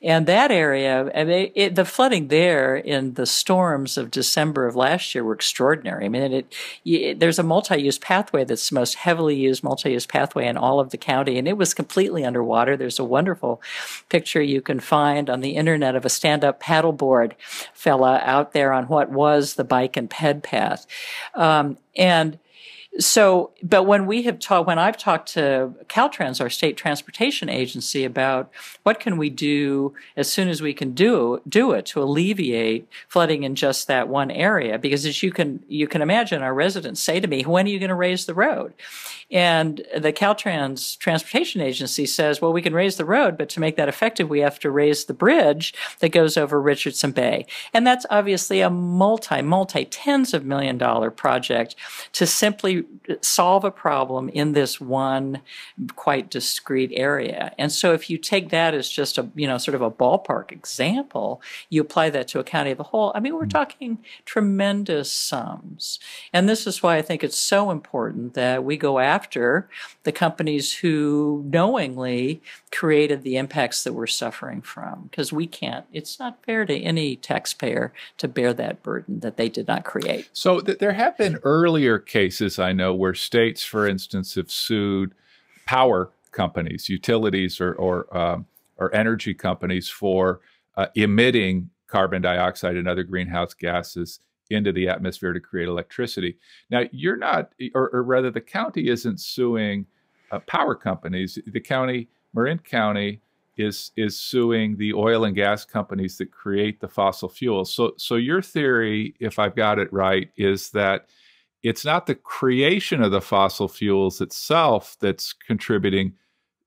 And 0.02 0.28
that 0.28 0.52
area, 0.52 1.12
I 1.16 1.24
mean, 1.24 1.52
it, 1.56 1.76
the 1.76 1.86
flooding 1.86 2.28
there 2.28 2.76
in 2.76 3.14
the 3.14 3.26
storms 3.26 3.98
of 3.98 4.12
December 4.12 4.68
of 4.68 4.76
last 4.76 5.16
year 5.16 5.24
were 5.24 5.34
extraordinary. 5.34 6.06
I 6.06 6.10
mean, 6.10 6.34
it, 6.34 6.54
it, 6.84 7.20
there's 7.20 7.40
a 7.40 7.44
multi-use 7.44 7.98
pathway 7.98 8.44
that's 8.44 8.70
the 8.70 8.76
most 8.76 8.96
heavily 8.96 9.36
used 9.36 9.64
multi-use 9.64 10.06
pathway 10.06 10.48
in 10.48 10.58
all 10.58 10.80
of 10.80 10.90
the 10.90 10.98
county, 10.98 11.38
and 11.38 11.48
it 11.48 11.58
was 11.58 11.74
completely 11.74 12.26
underwater. 12.26 12.76
There's 12.76 13.00
a 13.00 13.04
wonderful 13.04 13.62
picture 14.10 14.42
you 14.42 14.62
can 14.62 14.80
find 14.80 15.30
on 15.30 15.42
the 15.42 15.56
internet 15.56 15.96
of 15.96 16.06
a 16.06 16.10
stand-up 16.10 16.62
paddleboard 16.62 17.34
fella 17.74 18.22
out 18.24 18.54
there 18.54 18.74
on 18.74 18.86
what 18.86 19.10
was 19.10 19.56
the 19.56 19.64
bike 19.64 19.98
and 19.98 20.10
ped 20.10 20.44
path, 20.44 20.86
um, 21.34 21.78
and 21.96 22.38
so, 22.98 23.52
but 23.62 23.84
when 23.84 24.06
we 24.06 24.24
have 24.24 24.40
talked, 24.40 24.68
when 24.68 24.80
I've 24.80 24.98
talked 24.98 25.34
to 25.34 25.74
Caltrans, 25.90 26.40
our 26.40 26.50
state 26.50 26.78
transportation 26.78 27.50
agency, 27.50 28.06
about 28.06 28.50
what 28.84 29.02
can 29.02 29.18
we 29.18 29.30
do 29.30 29.94
as 30.16 30.32
soon 30.32 30.48
as 30.48 30.62
we 30.62 30.74
can 30.74 30.92
do 30.94 31.42
do 31.48 31.74
it 31.74 31.86
to 31.88 32.02
alleviate 32.02 32.88
flooding 33.10 33.44
in 33.44 33.56
just 33.56 33.88
that 33.88 34.08
one 34.08 34.32
area, 34.32 34.78
because 34.78 35.06
as 35.06 35.22
you 35.22 35.32
can 35.32 35.62
you 35.68 35.88
can 35.88 36.02
imagine, 36.02 36.42
our 36.42 36.54
residents 36.54 37.02
say 37.02 37.20
to 37.20 37.28
me, 37.28 37.44
"When 37.44 37.66
are 37.66 37.70
you 37.70 37.80
going 37.80 37.90
to 37.90 37.96
raise 37.96 38.26
the 38.26 38.34
road?" 38.34 38.74
And 39.30 39.82
the 39.98 40.14
Caltrans 40.14 40.98
transportation 40.98 41.60
agency 41.60 42.06
says, 42.06 42.42
"Well, 42.42 42.54
we 42.54 42.62
can 42.62 42.74
raise 42.74 42.96
the 42.96 43.06
road, 43.06 43.38
but 43.38 43.50
to 43.50 43.60
make 43.60 43.76
that 43.76 43.90
effective, 43.90 44.30
we 44.30 44.40
have 44.40 44.60
to 44.60 44.72
raise 44.72 45.06
the 45.06 45.14
bridge 45.14 45.74
that 46.00 46.10
goes 46.10 46.38
over 46.38 46.62
Richardson 46.62 47.12
Bay, 47.12 47.46
and 47.74 47.86
that's 47.86 48.06
obviously 48.10 48.62
a 48.62 48.70
multi 48.70 49.42
multi 49.42 49.84
tens 49.84 50.34
of 50.34 50.46
million 50.46 50.78
dollar 50.78 51.12
project 51.12 51.76
to 52.14 52.26
simply 52.26 52.85
solve 53.22 53.64
a 53.64 53.72
problem 53.72 54.30
in 54.30 54.54
this 54.54 54.80
one 54.80 55.42
quite 55.96 56.30
discrete 56.30 56.92
area. 56.94 57.54
And 57.58 57.72
so 57.72 57.94
if 57.94 58.10
you 58.10 58.18
take 58.18 58.50
that 58.50 58.74
as 58.74 58.90
just 58.90 59.18
a, 59.18 59.30
you 59.36 59.48
know, 59.48 59.58
sort 59.58 59.76
of 59.76 59.82
a 59.82 59.92
ballpark 59.92 60.52
example, 60.52 61.42
you 61.70 61.82
apply 61.82 62.10
that 62.12 62.28
to 62.30 62.40
a 62.40 62.44
county 62.44 62.72
of 62.72 62.80
a 62.80 62.84
whole, 62.84 63.12
I 63.16 63.20
mean, 63.20 63.36
we're 63.36 63.44
hmm. 63.44 63.50
talking 63.50 64.00
tremendous 64.26 65.12
sums. 65.12 66.00
And 66.34 66.50
this 66.50 66.68
is 66.68 66.82
why 66.82 66.98
I 66.98 67.02
think 67.02 67.24
it's 67.24 67.38
so 67.38 67.72
important 67.72 68.34
that 68.34 68.64
we 68.64 68.78
go 68.78 69.00
after 69.00 69.70
the 70.04 70.12
companies 70.12 70.74
who 70.74 71.44
knowingly 71.48 72.42
created 72.72 73.24
the 73.24 73.38
impacts 73.38 73.84
that 73.84 73.94
we're 73.94 74.06
suffering 74.06 74.62
from 74.62 75.04
because 75.04 75.32
we 75.32 75.48
can't 75.48 75.86
it's 75.94 76.20
not 76.20 76.44
fair 76.46 76.66
to 76.66 76.78
any 76.78 77.16
taxpayer 77.16 77.94
to 78.18 78.28
bear 78.28 78.54
that 78.54 78.84
burden 78.84 79.22
that 79.22 79.38
they 79.38 79.48
did 79.48 79.66
not 79.66 79.86
create 79.86 80.30
so 80.34 80.60
th- 80.60 80.78
there 80.80 80.92
have 80.92 81.18
been 81.18 81.40
earlier 81.44 81.98
cases 81.98 82.60
i 82.60 82.74
know 82.76 82.94
where 82.94 83.14
states 83.14 83.64
for 83.64 83.88
instance 83.88 84.36
have 84.36 84.52
sued 84.52 85.14
power 85.66 86.12
companies 86.32 86.90
utilities 86.90 87.60
or 87.60 87.74
or, 87.74 88.18
um, 88.18 88.46
or 88.78 88.94
energy 88.94 89.34
companies 89.34 89.90
for 89.90 90.42
uh, 90.78 90.88
emitting 90.96 91.70
carbon 91.88 92.22
dioxide 92.22 92.76
and 92.76 92.88
other 92.88 93.04
greenhouse 93.04 93.54
gases 93.54 94.20
into 94.50 94.72
the 94.72 94.88
atmosphere 94.88 95.34
to 95.34 95.40
create 95.40 95.68
electricity 95.68 96.38
now 96.70 96.84
you're 96.92 97.18
not 97.18 97.52
or, 97.74 97.90
or 97.90 98.04
rather 98.04 98.30
the 98.30 98.42
county 98.42 98.90
isn't 98.90 99.20
suing 99.20 99.86
uh, 100.32 100.40
power 100.40 100.76
companies 100.76 101.40
the 101.48 101.60
county 101.60 102.08
Marin 102.36 102.60
County 102.60 103.22
is 103.58 103.92
is 103.96 104.20
suing 104.20 104.76
the 104.76 104.94
oil 104.94 105.24
and 105.24 105.36
gas 105.36 105.64
companies 105.64 106.18
that 106.18 106.32
create 106.32 106.82
the 106.82 106.88
fossil 106.88 107.30
fuels. 107.30 107.74
So 107.74 107.94
so 107.98 108.16
your 108.16 108.42
theory, 108.42 109.16
if 109.20 109.40
I've 109.40 109.56
got 109.56 109.80
it 109.80 109.92
right, 109.94 110.30
is 110.36 110.70
that 110.72 111.08
it's 111.66 111.84
not 111.84 112.06
the 112.06 112.14
creation 112.14 113.02
of 113.02 113.10
the 113.10 113.20
fossil 113.20 113.68
fuels 113.68 114.22
itself 114.22 114.96
that's 115.00 115.34
contributing 115.34 116.14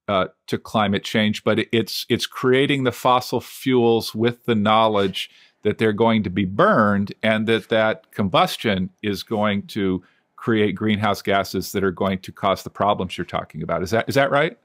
uh, 0.08 0.26
to 0.48 0.58
climate 0.58 1.04
change, 1.04 1.44
but 1.44 1.60
it's 1.70 2.04
it's 2.08 2.26
creating 2.26 2.82
the 2.82 2.90
fossil 2.90 3.40
fuels 3.40 4.12
with 4.12 4.44
the 4.46 4.56
knowledge 4.56 5.30
that 5.62 5.78
they're 5.78 5.92
going 5.92 6.24
to 6.24 6.30
be 6.30 6.44
burned 6.44 7.14
and 7.22 7.46
that 7.46 7.68
that 7.68 8.10
combustion 8.10 8.90
is 9.02 9.22
going 9.22 9.66
to 9.68 10.02
create 10.34 10.74
greenhouse 10.74 11.22
gases 11.22 11.70
that 11.72 11.84
are 11.84 11.92
going 11.92 12.18
to 12.18 12.32
cause 12.32 12.64
the 12.64 12.70
problems 12.70 13.16
you're 13.16 13.24
talking 13.24 13.62
about. 13.62 13.84
Is 13.84 13.90
that 13.92 14.08
is 14.08 14.16
that 14.16 14.32
right? 14.32 14.58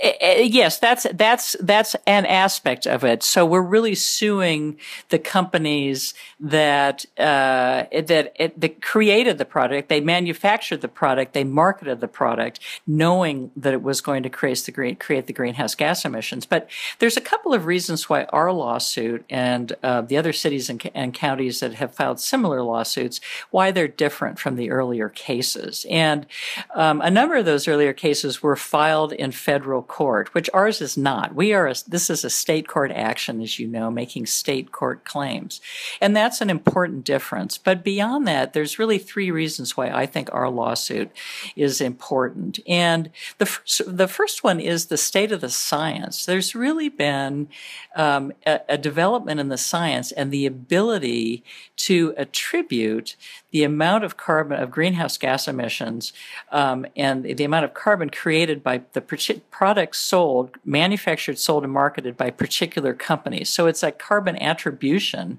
Eh, 0.00 0.12
eh, 0.20 0.40
yes, 0.42 0.78
that's 0.78 1.06
that's 1.12 1.56
that's 1.60 1.94
an 2.06 2.24
aspect 2.24 2.86
of 2.86 3.04
it. 3.04 3.22
So 3.22 3.44
we're 3.44 3.60
really 3.60 3.94
suing 3.94 4.78
the 5.10 5.18
companies 5.18 6.14
that 6.40 7.04
uh, 7.18 7.84
that 7.92 8.32
that 8.56 8.80
created 8.80 9.36
the 9.36 9.44
product, 9.44 9.90
they 9.90 10.00
manufactured 10.00 10.80
the 10.80 10.88
product, 10.88 11.34
they 11.34 11.44
marketed 11.44 12.00
the 12.00 12.08
product, 12.08 12.60
knowing 12.86 13.50
that 13.54 13.74
it 13.74 13.82
was 13.82 14.00
going 14.00 14.22
to 14.22 14.30
create 14.30 14.60
the 14.60 14.72
green, 14.72 14.96
create 14.96 15.26
the 15.26 15.34
greenhouse 15.34 15.74
gas 15.74 16.06
emissions. 16.06 16.46
But 16.46 16.70
there's 16.98 17.18
a 17.18 17.20
couple 17.20 17.52
of 17.52 17.66
reasons 17.66 18.08
why 18.08 18.24
our 18.24 18.52
lawsuit 18.52 19.24
and 19.28 19.74
uh, 19.82 20.00
the 20.00 20.16
other 20.16 20.32
cities 20.32 20.70
and, 20.70 20.90
and 20.94 21.12
counties 21.12 21.60
that 21.60 21.74
have 21.74 21.94
filed 21.94 22.20
similar 22.20 22.62
lawsuits 22.62 23.20
why 23.50 23.70
they're 23.70 23.86
different 23.88 24.38
from 24.38 24.56
the 24.56 24.70
earlier 24.70 25.10
cases. 25.10 25.84
And 25.90 26.26
um, 26.74 27.02
a 27.02 27.10
number 27.10 27.36
of 27.36 27.44
those 27.44 27.68
earlier 27.68 27.92
cases 27.92 28.42
were 28.42 28.56
filed 28.56 29.12
in 29.12 29.32
federal 29.32 29.82
court, 29.90 30.32
which 30.34 30.48
ours 30.54 30.80
is 30.80 30.96
not. 30.96 31.34
We 31.34 31.52
are 31.52 31.66
a, 31.66 31.74
this 31.88 32.10
is 32.10 32.24
a 32.24 32.30
state 32.30 32.68
court 32.68 32.92
action, 32.92 33.42
as 33.42 33.58
you 33.58 33.66
know, 33.66 33.90
making 33.90 34.26
state 34.26 34.70
court 34.70 35.04
claims. 35.04 35.60
And 36.00 36.14
that's 36.14 36.40
an 36.40 36.48
important 36.48 37.04
difference. 37.04 37.58
But 37.58 37.82
beyond 37.82 38.24
that, 38.28 38.52
there's 38.52 38.78
really 38.78 38.98
three 38.98 39.32
reasons 39.32 39.76
why 39.76 39.90
I 39.90 40.06
think 40.06 40.32
our 40.32 40.48
lawsuit 40.48 41.10
is 41.56 41.80
important. 41.80 42.60
And 42.68 43.10
the 43.38 43.46
first, 43.46 43.82
the 43.84 44.06
first 44.06 44.44
one 44.44 44.60
is 44.60 44.86
the 44.86 44.96
state 44.96 45.32
of 45.32 45.40
the 45.40 45.50
science. 45.50 46.24
There's 46.24 46.54
really 46.54 46.88
been 46.88 47.48
um, 47.96 48.32
a, 48.46 48.60
a 48.68 48.78
development 48.78 49.40
in 49.40 49.48
the 49.48 49.58
science 49.58 50.12
and 50.12 50.30
the 50.30 50.46
ability 50.46 51.42
to 51.78 52.14
attribute 52.16 53.16
the 53.50 53.64
amount 53.64 54.04
of 54.04 54.16
carbon 54.16 54.60
of 54.60 54.70
greenhouse 54.70 55.18
gas 55.18 55.48
emissions 55.48 56.12
um, 56.52 56.86
and 56.96 57.24
the 57.24 57.44
amount 57.44 57.64
of 57.64 57.74
carbon 57.74 58.10
created 58.10 58.62
by 58.62 58.82
the 58.92 59.00
products 59.50 59.98
sold, 59.98 60.56
manufactured, 60.64 61.38
sold, 61.38 61.64
and 61.64 61.72
marketed 61.72 62.16
by 62.16 62.30
particular 62.30 62.94
companies. 62.94 63.48
So 63.48 63.66
it's 63.66 63.82
a 63.82 63.90
carbon 63.90 64.36
attribution 64.40 65.38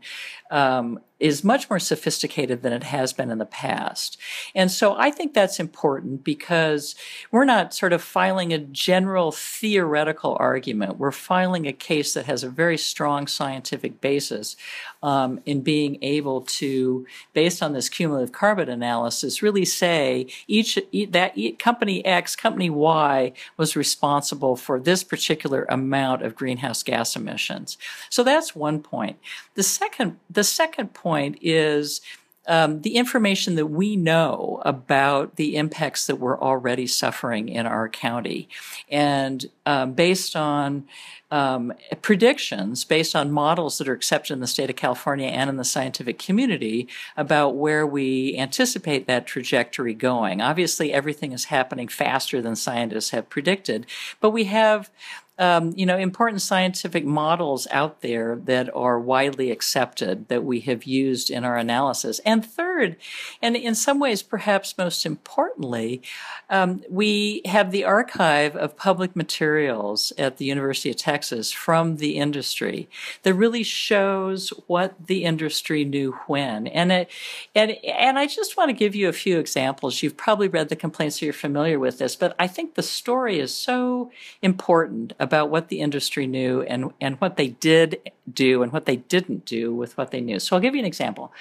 um, 0.51 0.99
is 1.21 1.43
much 1.43 1.69
more 1.69 1.79
sophisticated 1.79 2.63
than 2.63 2.73
it 2.73 2.83
has 2.83 3.13
been 3.13 3.29
in 3.29 3.37
the 3.37 3.45
past. 3.45 4.17
And 4.55 4.71
so 4.71 4.95
I 4.97 5.11
think 5.11 5.33
that's 5.33 5.59
important 5.59 6.23
because 6.23 6.95
we're 7.31 7.45
not 7.45 7.75
sort 7.75 7.93
of 7.93 8.01
filing 8.01 8.51
a 8.51 8.57
general 8.57 9.31
theoretical 9.31 10.35
argument. 10.39 10.97
We're 10.97 11.11
filing 11.11 11.67
a 11.67 11.73
case 11.73 12.15
that 12.15 12.25
has 12.25 12.43
a 12.43 12.49
very 12.49 12.77
strong 12.77 13.27
scientific 13.27 14.01
basis 14.01 14.55
um, 15.03 15.39
in 15.45 15.61
being 15.61 15.99
able 16.01 16.41
to, 16.41 17.05
based 17.33 17.61
on 17.61 17.73
this 17.73 17.87
cumulative 17.87 18.31
carbon 18.31 18.67
analysis, 18.67 19.43
really 19.43 19.65
say 19.65 20.25
each 20.47 20.79
that 21.09 21.35
company 21.59 22.03
X, 22.03 22.35
company 22.35 22.71
Y 22.71 23.31
was 23.57 23.75
responsible 23.75 24.55
for 24.55 24.79
this 24.79 25.03
particular 25.03 25.67
amount 25.69 26.23
of 26.23 26.35
greenhouse 26.35 26.81
gas 26.81 27.15
emissions. 27.15 27.77
So 28.09 28.23
that's 28.23 28.55
one 28.55 28.81
point. 28.81 29.19
The 29.53 29.63
second, 29.63 30.17
the 30.29 30.40
second 30.43 30.93
point 30.93 31.37
is 31.41 32.01
um, 32.47 32.81
the 32.81 32.95
information 32.95 33.55
that 33.55 33.67
we 33.67 33.95
know 33.95 34.61
about 34.65 35.35
the 35.35 35.55
impacts 35.55 36.07
that 36.07 36.15
we're 36.15 36.39
already 36.39 36.87
suffering 36.87 37.49
in 37.49 37.67
our 37.67 37.87
county. 37.87 38.49
And 38.89 39.45
um, 39.65 39.93
based 39.93 40.35
on 40.35 40.85
um, 41.29 41.71
predictions, 42.01 42.83
based 42.83 43.15
on 43.15 43.31
models 43.31 43.77
that 43.77 43.87
are 43.87 43.93
accepted 43.93 44.33
in 44.33 44.41
the 44.41 44.47
state 44.47 44.69
of 44.69 44.75
California 44.75 45.27
and 45.27 45.49
in 45.49 45.55
the 45.55 45.63
scientific 45.63 46.19
community 46.19 46.89
about 47.15 47.55
where 47.55 47.87
we 47.87 48.35
anticipate 48.37 49.07
that 49.07 49.25
trajectory 49.25 49.93
going. 49.93 50.41
Obviously, 50.41 50.91
everything 50.91 51.31
is 51.31 51.45
happening 51.45 51.87
faster 51.87 52.41
than 52.41 52.57
scientists 52.57 53.11
have 53.11 53.29
predicted, 53.29 53.85
but 54.19 54.31
we 54.31 54.43
have 54.45 54.89
um, 55.37 55.73
you 55.75 55.85
know, 55.85 55.97
important 55.97 56.41
scientific 56.41 57.05
models 57.05 57.67
out 57.71 58.01
there 58.01 58.35
that 58.35 58.69
are 58.75 58.99
widely 58.99 59.49
accepted 59.49 60.27
that 60.27 60.43
we 60.43 60.59
have 60.61 60.83
used 60.83 61.31
in 61.31 61.43
our 61.43 61.57
analysis. 61.57 62.19
And 62.25 62.45
third, 62.45 62.97
and 63.41 63.55
in 63.55 63.73
some 63.73 63.99
ways, 63.99 64.21
perhaps 64.21 64.77
most 64.77 65.05
importantly, 65.05 66.01
um, 66.49 66.83
we 66.89 67.41
have 67.45 67.71
the 67.71 67.85
archive 67.85 68.55
of 68.55 68.75
public 68.75 69.15
materials 69.15 70.11
at 70.17 70.37
the 70.37 70.45
University 70.45 70.89
of 70.89 70.97
Texas 70.97 71.51
from 71.51 71.97
the 71.97 72.17
industry 72.17 72.89
that 73.23 73.33
really 73.33 73.63
shows 73.63 74.49
what 74.67 75.07
the 75.07 75.23
industry 75.23 75.85
knew 75.85 76.11
when. 76.27 76.67
And 76.67 76.91
it, 76.91 77.09
and 77.55 77.71
and 77.85 78.19
I 78.19 78.27
just 78.27 78.57
want 78.57 78.69
to 78.69 78.73
give 78.73 78.95
you 78.95 79.07
a 79.07 79.13
few 79.13 79.39
examples. 79.39 80.03
You've 80.03 80.17
probably 80.17 80.49
read 80.49 80.69
the 80.69 80.75
complaints, 80.75 81.19
so 81.19 81.25
you're 81.25 81.33
familiar 81.33 81.79
with 81.79 81.99
this, 81.99 82.15
but 82.15 82.35
I 82.37 82.47
think 82.47 82.75
the 82.75 82.83
story 82.83 83.39
is 83.39 83.55
so 83.55 84.11
important 84.41 85.13
about 85.31 85.49
what 85.49 85.69
the 85.69 85.79
industry 85.79 86.27
knew 86.27 86.61
and, 86.63 86.91
and 86.99 87.15
what 87.21 87.37
they 87.37 87.47
did 87.47 88.11
do 88.33 88.61
and 88.61 88.73
what 88.73 88.85
they 88.85 88.97
didn't 88.97 89.45
do 89.45 89.73
with 89.73 89.97
what 89.97 90.11
they 90.11 90.19
knew. 90.19 90.39
So 90.39 90.57
I'll 90.57 90.61
give 90.61 90.75
you 90.75 90.81
an 90.81 90.85
example. 90.85 91.31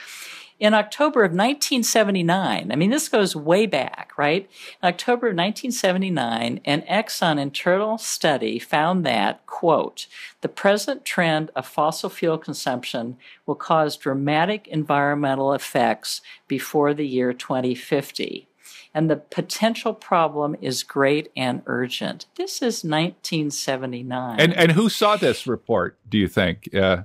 In 0.60 0.74
October 0.74 1.24
of 1.24 1.32
1979, 1.32 2.70
I 2.70 2.76
mean, 2.76 2.90
this 2.90 3.08
goes 3.08 3.34
way 3.34 3.66
back, 3.66 4.12
right? 4.16 4.48
In 4.80 4.88
October 4.88 5.28
of 5.28 5.34
1979, 5.34 6.60
an 6.64 6.82
Exxon 6.82 7.40
internal 7.40 7.98
study 7.98 8.60
found 8.60 9.04
that, 9.04 9.44
quote, 9.46 10.06
the 10.42 10.48
present 10.48 11.04
trend 11.04 11.50
of 11.56 11.66
fossil 11.66 12.10
fuel 12.10 12.38
consumption 12.38 13.16
will 13.44 13.56
cause 13.56 13.96
dramatic 13.96 14.68
environmental 14.68 15.52
effects 15.52 16.20
before 16.46 16.94
the 16.94 17.08
year 17.08 17.32
2050 17.32 18.49
and 18.94 19.10
the 19.10 19.16
potential 19.16 19.94
problem 19.94 20.56
is 20.60 20.82
great 20.82 21.30
and 21.36 21.62
urgent. 21.66 22.26
This 22.36 22.56
is 22.56 22.84
1979. 22.84 24.40
And 24.40 24.54
and 24.54 24.72
who 24.72 24.88
saw 24.88 25.16
this 25.16 25.46
report? 25.46 25.98
Do 26.08 26.18
you 26.18 26.28
think 26.28 26.68
uh, 26.74 27.04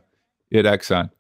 at 0.54 0.66
Exxon? 0.66 1.12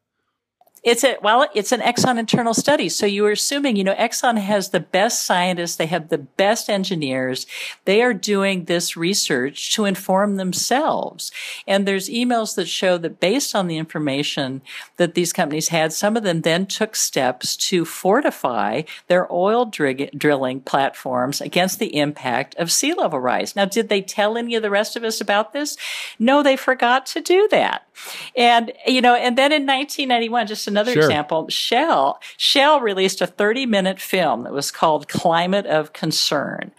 It's 0.85 1.03
a 1.03 1.17
well, 1.19 1.47
it's 1.55 1.71
an 1.71 1.81
Exxon 1.81 2.19
internal 2.19 2.53
study. 2.53 2.89
So 2.89 3.07
you 3.07 3.25
are 3.25 3.31
assuming, 3.31 3.75
you 3.75 3.83
know, 3.83 3.95
Exxon 3.95 4.37
has 4.37 4.69
the 4.69 4.79
best 4.79 5.25
scientists, 5.25 5.77
they 5.77 5.87
have 5.87 6.09
the 6.09 6.19
best 6.19 6.69
engineers. 6.69 7.47
They 7.85 8.03
are 8.03 8.13
doing 8.13 8.65
this 8.65 8.95
research 8.95 9.73
to 9.73 9.85
inform 9.85 10.35
themselves. 10.35 11.31
And 11.65 11.87
there's 11.87 12.07
emails 12.07 12.53
that 12.55 12.67
show 12.67 12.99
that 12.99 13.19
based 13.19 13.55
on 13.55 13.65
the 13.65 13.79
information 13.79 14.61
that 14.97 15.15
these 15.15 15.33
companies 15.33 15.69
had, 15.69 15.91
some 15.91 16.15
of 16.15 16.21
them 16.21 16.41
then 16.41 16.67
took 16.67 16.95
steps 16.95 17.57
to 17.57 17.83
fortify 17.83 18.83
their 19.07 19.31
oil 19.33 19.65
drig- 19.65 20.11
drilling 20.15 20.61
platforms 20.61 21.41
against 21.41 21.79
the 21.79 21.97
impact 21.97 22.53
of 22.55 22.71
sea 22.71 22.93
level 22.93 23.19
rise. 23.19 23.55
Now, 23.55 23.65
did 23.65 23.89
they 23.89 24.03
tell 24.03 24.37
any 24.37 24.53
of 24.53 24.61
the 24.61 24.69
rest 24.69 24.95
of 24.95 25.03
us 25.03 25.19
about 25.19 25.51
this? 25.51 25.77
No, 26.19 26.43
they 26.43 26.55
forgot 26.55 27.07
to 27.07 27.21
do 27.21 27.47
that. 27.49 27.87
And, 28.35 28.73
you 28.85 29.01
know, 29.01 29.15
and 29.15 29.37
then 29.37 29.51
in 29.51 29.65
1991, 29.65 30.47
just 30.47 30.67
another 30.75 30.94
sure. 30.94 31.03
example, 31.03 31.48
Shell, 31.50 32.20
Shell 32.38 32.82
released 32.82 33.22
a 33.22 33.27
30 33.27 33.65
minute 33.65 34.00
film 34.00 34.44
that 34.44 34.53
was 34.53 34.72
called 34.72 35.08
Climate 35.08 35.65
of 35.65 35.94
Concern 35.94 36.72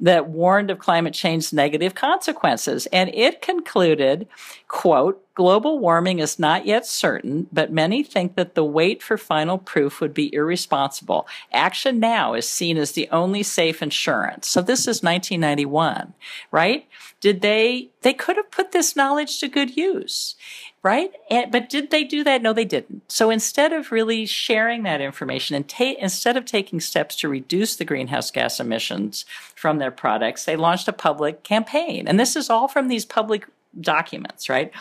that 0.00 0.28
warned 0.28 0.70
of 0.70 0.78
climate 0.78 1.14
change's 1.14 1.52
negative 1.52 1.94
consequences. 1.94 2.86
And 2.92 3.10
it 3.14 3.42
concluded, 3.42 4.28
quote, 4.68 5.24
global 5.34 5.78
warming 5.78 6.20
is 6.20 6.38
not 6.38 6.66
yet 6.66 6.86
certain, 6.86 7.48
but 7.52 7.72
many 7.72 8.02
think 8.02 8.36
that 8.36 8.54
the 8.54 8.64
wait 8.64 9.02
for 9.02 9.18
final 9.18 9.58
proof 9.58 10.00
would 10.00 10.14
be 10.14 10.32
irresponsible. 10.32 11.26
Action 11.52 11.98
now 11.98 12.34
is 12.34 12.48
seen 12.48 12.76
as 12.76 12.92
the 12.92 13.08
only 13.10 13.42
safe 13.42 13.82
insurance. 13.82 14.48
So 14.48 14.62
this 14.62 14.80
is 14.80 15.02
1991, 15.02 16.14
right? 16.50 16.86
Did 17.20 17.40
they, 17.40 17.90
they 18.02 18.14
could 18.14 18.36
have 18.36 18.50
put 18.50 18.72
this 18.72 18.94
knowledge 18.94 19.40
to 19.40 19.48
good 19.48 19.76
use 19.76 20.36
right? 20.82 21.12
And, 21.30 21.50
but 21.50 21.68
did 21.68 21.90
they 21.90 22.04
do 22.04 22.22
that? 22.24 22.42
No, 22.42 22.52
they 22.52 22.64
didn't. 22.64 23.10
So 23.10 23.30
instead 23.30 23.72
of 23.72 23.90
really 23.90 24.26
sharing 24.26 24.84
that 24.84 25.00
information 25.00 25.56
and 25.56 25.68
ta- 25.68 25.94
instead 25.98 26.36
of 26.36 26.44
taking 26.44 26.80
steps 26.80 27.16
to 27.16 27.28
reduce 27.28 27.76
the 27.76 27.84
greenhouse 27.84 28.30
gas 28.30 28.60
emissions 28.60 29.24
from 29.54 29.78
their 29.78 29.90
products, 29.90 30.44
they 30.44 30.56
launched 30.56 30.88
a 30.88 30.92
public 30.92 31.42
campaign. 31.42 32.06
And 32.06 32.18
this 32.18 32.36
is 32.36 32.48
all 32.48 32.68
from 32.68 32.88
these 32.88 33.04
public 33.04 33.46
documents, 33.80 34.48
right? 34.48 34.72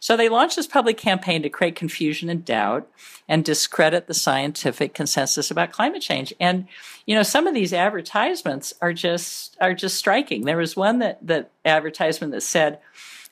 So 0.00 0.16
they 0.16 0.28
launched 0.28 0.56
this 0.56 0.66
public 0.66 0.96
campaign 0.96 1.42
to 1.42 1.50
create 1.50 1.76
confusion 1.76 2.28
and 2.28 2.44
doubt 2.44 2.88
and 3.28 3.44
discredit 3.44 4.06
the 4.06 4.14
scientific 4.14 4.94
consensus 4.94 5.50
about 5.50 5.72
climate 5.72 6.02
change. 6.02 6.32
And 6.38 6.68
you 7.06 7.14
know, 7.14 7.22
some 7.22 7.46
of 7.46 7.54
these 7.54 7.72
advertisements 7.72 8.74
are 8.80 8.92
just 8.92 9.56
are 9.60 9.74
just 9.74 9.96
striking. 9.96 10.44
There 10.44 10.56
was 10.56 10.76
one 10.76 11.00
that 11.00 11.24
that 11.26 11.50
advertisement 11.64 12.32
that 12.32 12.42
said 12.42 12.78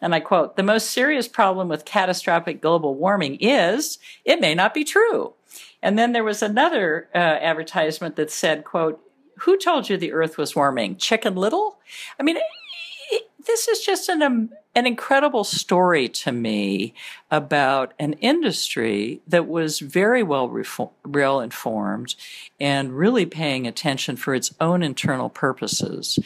and 0.05 0.15
I 0.15 0.21
quote, 0.21 0.57
the 0.57 0.63
most 0.63 0.91
serious 0.91 1.27
problem 1.29 1.67
with 1.67 1.87
catastrophic 1.87 2.61
global 2.61 2.95
warming 2.95 3.39
is 3.41 3.99
it 4.27 4.39
may 4.39 4.55
not 4.55 4.75
be 4.75 4.85
true. 4.85 5.33
And 5.83 5.99
then 5.99 6.13
there 6.13 6.23
was 6.23 6.43
another 6.43 7.09
uh, 7.15 7.19
advertisement 7.19 8.17
that 8.17 8.31
said, 8.31 8.65
quote, 8.65 9.01
who 9.39 9.57
told 9.57 9.89
you 9.89 9.97
the 9.97 10.13
earth 10.13 10.37
was 10.37 10.55
warming? 10.55 10.99
Chicken 10.99 11.37
Little? 11.37 11.79
I 12.21 12.23
mean, 12.23 12.37
this 13.47 13.67
is 13.67 13.81
just 13.81 14.11
an, 14.11 14.21
um, 14.21 14.51
an 14.75 14.87
incredible 14.87 15.43
story 15.43 16.11
to 16.11 16.33
me 16.33 16.93
about 17.31 17.95
an 17.99 18.13
industry 18.15 19.23
that 19.27 19.49
was 19.49 19.79
very 19.79 20.23
well, 20.23 20.51
reform, 20.51 20.91
well 21.07 21.41
informed 21.41 22.15
and 22.61 22.93
really 22.93 23.25
paying 23.25 23.67
attention 23.67 24.17
for 24.17 24.35
its 24.35 24.55
own 24.61 24.83
internal 24.83 25.31
purposes 25.31 26.19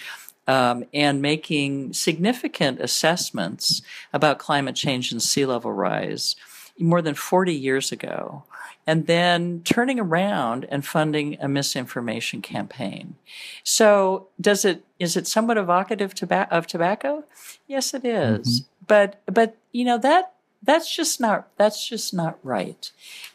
um, 0.48 0.84
and 0.92 1.22
making 1.22 1.92
significant 1.92 2.80
assessments 2.80 3.82
about 4.12 4.38
climate 4.38 4.74
change 4.74 5.12
and 5.12 5.22
sea 5.22 5.46
level 5.46 5.72
rise 5.72 6.34
more 6.78 7.02
than 7.02 7.14
40 7.14 7.54
years 7.54 7.92
ago 7.92 8.44
and 8.88 9.06
then 9.06 9.60
turning 9.64 10.00
around 10.00 10.66
and 10.70 10.84
funding 10.84 11.36
a 11.40 11.48
misinformation 11.48 12.40
campaign. 12.40 13.16
So, 13.62 14.28
does 14.40 14.64
it 14.64 14.82
is 14.98 15.14
it 15.14 15.26
somewhat 15.26 15.58
evocative 15.58 16.14
of 16.50 16.66
tobacco? 16.66 17.24
Yes, 17.66 17.92
it 17.92 18.06
is. 18.06 18.62
Mm-hmm. 18.62 18.84
But 18.86 19.20
but 19.26 19.56
you 19.72 19.84
know 19.84 19.98
that 19.98 20.32
that's 20.62 20.94
just 20.94 21.20
not 21.20 21.48
that's 21.56 21.86
just 21.86 22.12
not 22.12 22.38
right. 22.42 22.90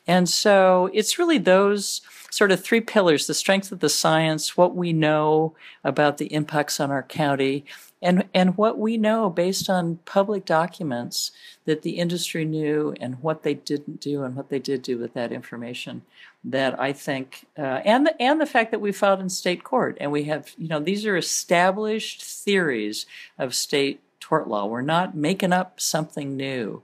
And 0.06 0.28
so 0.28 0.90
it's 0.94 1.18
really 1.18 1.38
those 1.38 2.02
sort 2.30 2.52
of 2.52 2.64
three 2.64 2.82
pillars 2.82 3.28
the 3.28 3.34
strength 3.34 3.72
of 3.72 3.80
the 3.80 3.90
science, 3.90 4.58
what 4.58 4.76
we 4.76 4.92
know 4.92 5.56
about 5.84 6.18
the 6.18 6.34
impacts 6.34 6.80
on 6.80 6.90
our 6.92 7.04
county, 7.04 7.64
and, 8.04 8.26
and 8.34 8.58
what 8.58 8.78
we 8.78 8.98
know 8.98 9.30
based 9.30 9.70
on 9.70 10.00
public 10.04 10.44
documents 10.44 11.32
that 11.66 11.84
the 11.84 11.92
industry 11.92 12.44
knew 12.44 12.94
and 13.00 13.22
what 13.22 13.44
they 13.44 13.54
didn't 13.54 14.02
do 14.02 14.24
and 14.24 14.36
what 14.36 14.50
they 14.50 14.60
did 14.60 14.82
do 14.82 14.98
with 14.98 15.14
that 15.14 15.32
information 15.32 16.02
that 16.44 16.78
I 16.78 16.92
think, 16.92 17.46
uh, 17.58 17.80
and 17.86 18.06
the, 18.06 18.22
and 18.22 18.42
the 18.42 18.46
fact 18.46 18.72
that 18.72 18.82
we 18.82 18.92
filed 18.92 19.22
in 19.22 19.30
state 19.30 19.64
court 19.64 19.98
and 20.02 20.12
we 20.12 20.26
have, 20.26 20.52
you 20.58 20.68
know, 20.68 20.82
these 20.82 21.06
are 21.06 21.16
established 21.16 22.22
theories 22.22 23.06
of 23.40 23.56
state 23.56 24.02
tort 24.20 24.50
law. 24.50 24.66
We're 24.66 24.82
not 24.82 25.16
making 25.16 25.54
up 25.54 25.80
something 25.80 26.36
new. 26.36 26.82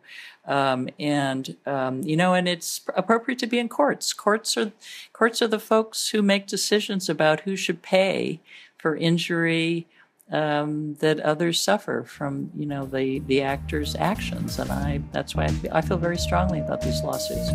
Um, 0.50 0.90
and 1.00 1.56
um, 1.68 2.02
you 2.02 2.18
know, 2.18 2.34
and 2.34 2.48
it's 2.48 2.82
appropriate 2.96 3.40
to 3.40 3.48
be 3.48 3.60
in 3.60 3.70
courts. 3.70 4.12
Courts 4.14 4.58
are 4.58 4.72
courts 5.14 5.42
are 5.44 5.48
the 5.48 5.60
folks 5.60 6.10
who 6.10 6.24
make 6.24 6.48
decisions 6.48 7.08
about 7.08 7.42
who 7.42 7.56
should 7.56 7.84
pay 7.84 8.42
for 8.78 8.96
injury 8.96 9.86
um, 10.32 10.96
that 10.96 11.20
others 11.20 11.62
suffer 11.62 12.04
from, 12.04 12.50
you 12.56 12.66
know, 12.66 12.86
the 12.86 13.20
the 13.20 13.44
actor's 13.44 13.96
actions. 13.96 14.58
And 14.58 14.72
I 14.72 15.02
that's 15.12 15.36
why 15.36 15.46
I, 15.46 15.78
I 15.78 15.82
feel 15.82 15.98
very 15.98 16.18
strongly 16.18 16.60
about 16.60 16.82
these 16.82 17.02
lawsuits. 17.04 17.52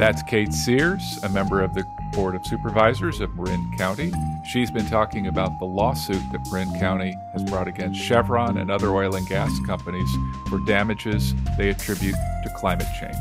That's 0.00 0.22
Kate 0.22 0.54
Sears, 0.54 1.20
a 1.24 1.28
member 1.28 1.60
of 1.60 1.74
the 1.74 1.84
Board 2.14 2.34
of 2.34 2.46
Supervisors 2.46 3.20
of 3.20 3.36
Marin 3.36 3.70
County. 3.76 4.10
She's 4.50 4.70
been 4.70 4.86
talking 4.86 5.26
about 5.26 5.58
the 5.58 5.66
lawsuit 5.66 6.22
that 6.32 6.40
Marin 6.50 6.72
County 6.80 7.14
has 7.34 7.44
brought 7.44 7.68
against 7.68 8.00
Chevron 8.00 8.56
and 8.56 8.70
other 8.70 8.94
oil 8.94 9.14
and 9.14 9.28
gas 9.28 9.50
companies 9.66 10.08
for 10.48 10.58
damages 10.60 11.34
they 11.58 11.68
attribute 11.68 12.14
to 12.14 12.50
climate 12.56 12.86
change. 12.98 13.14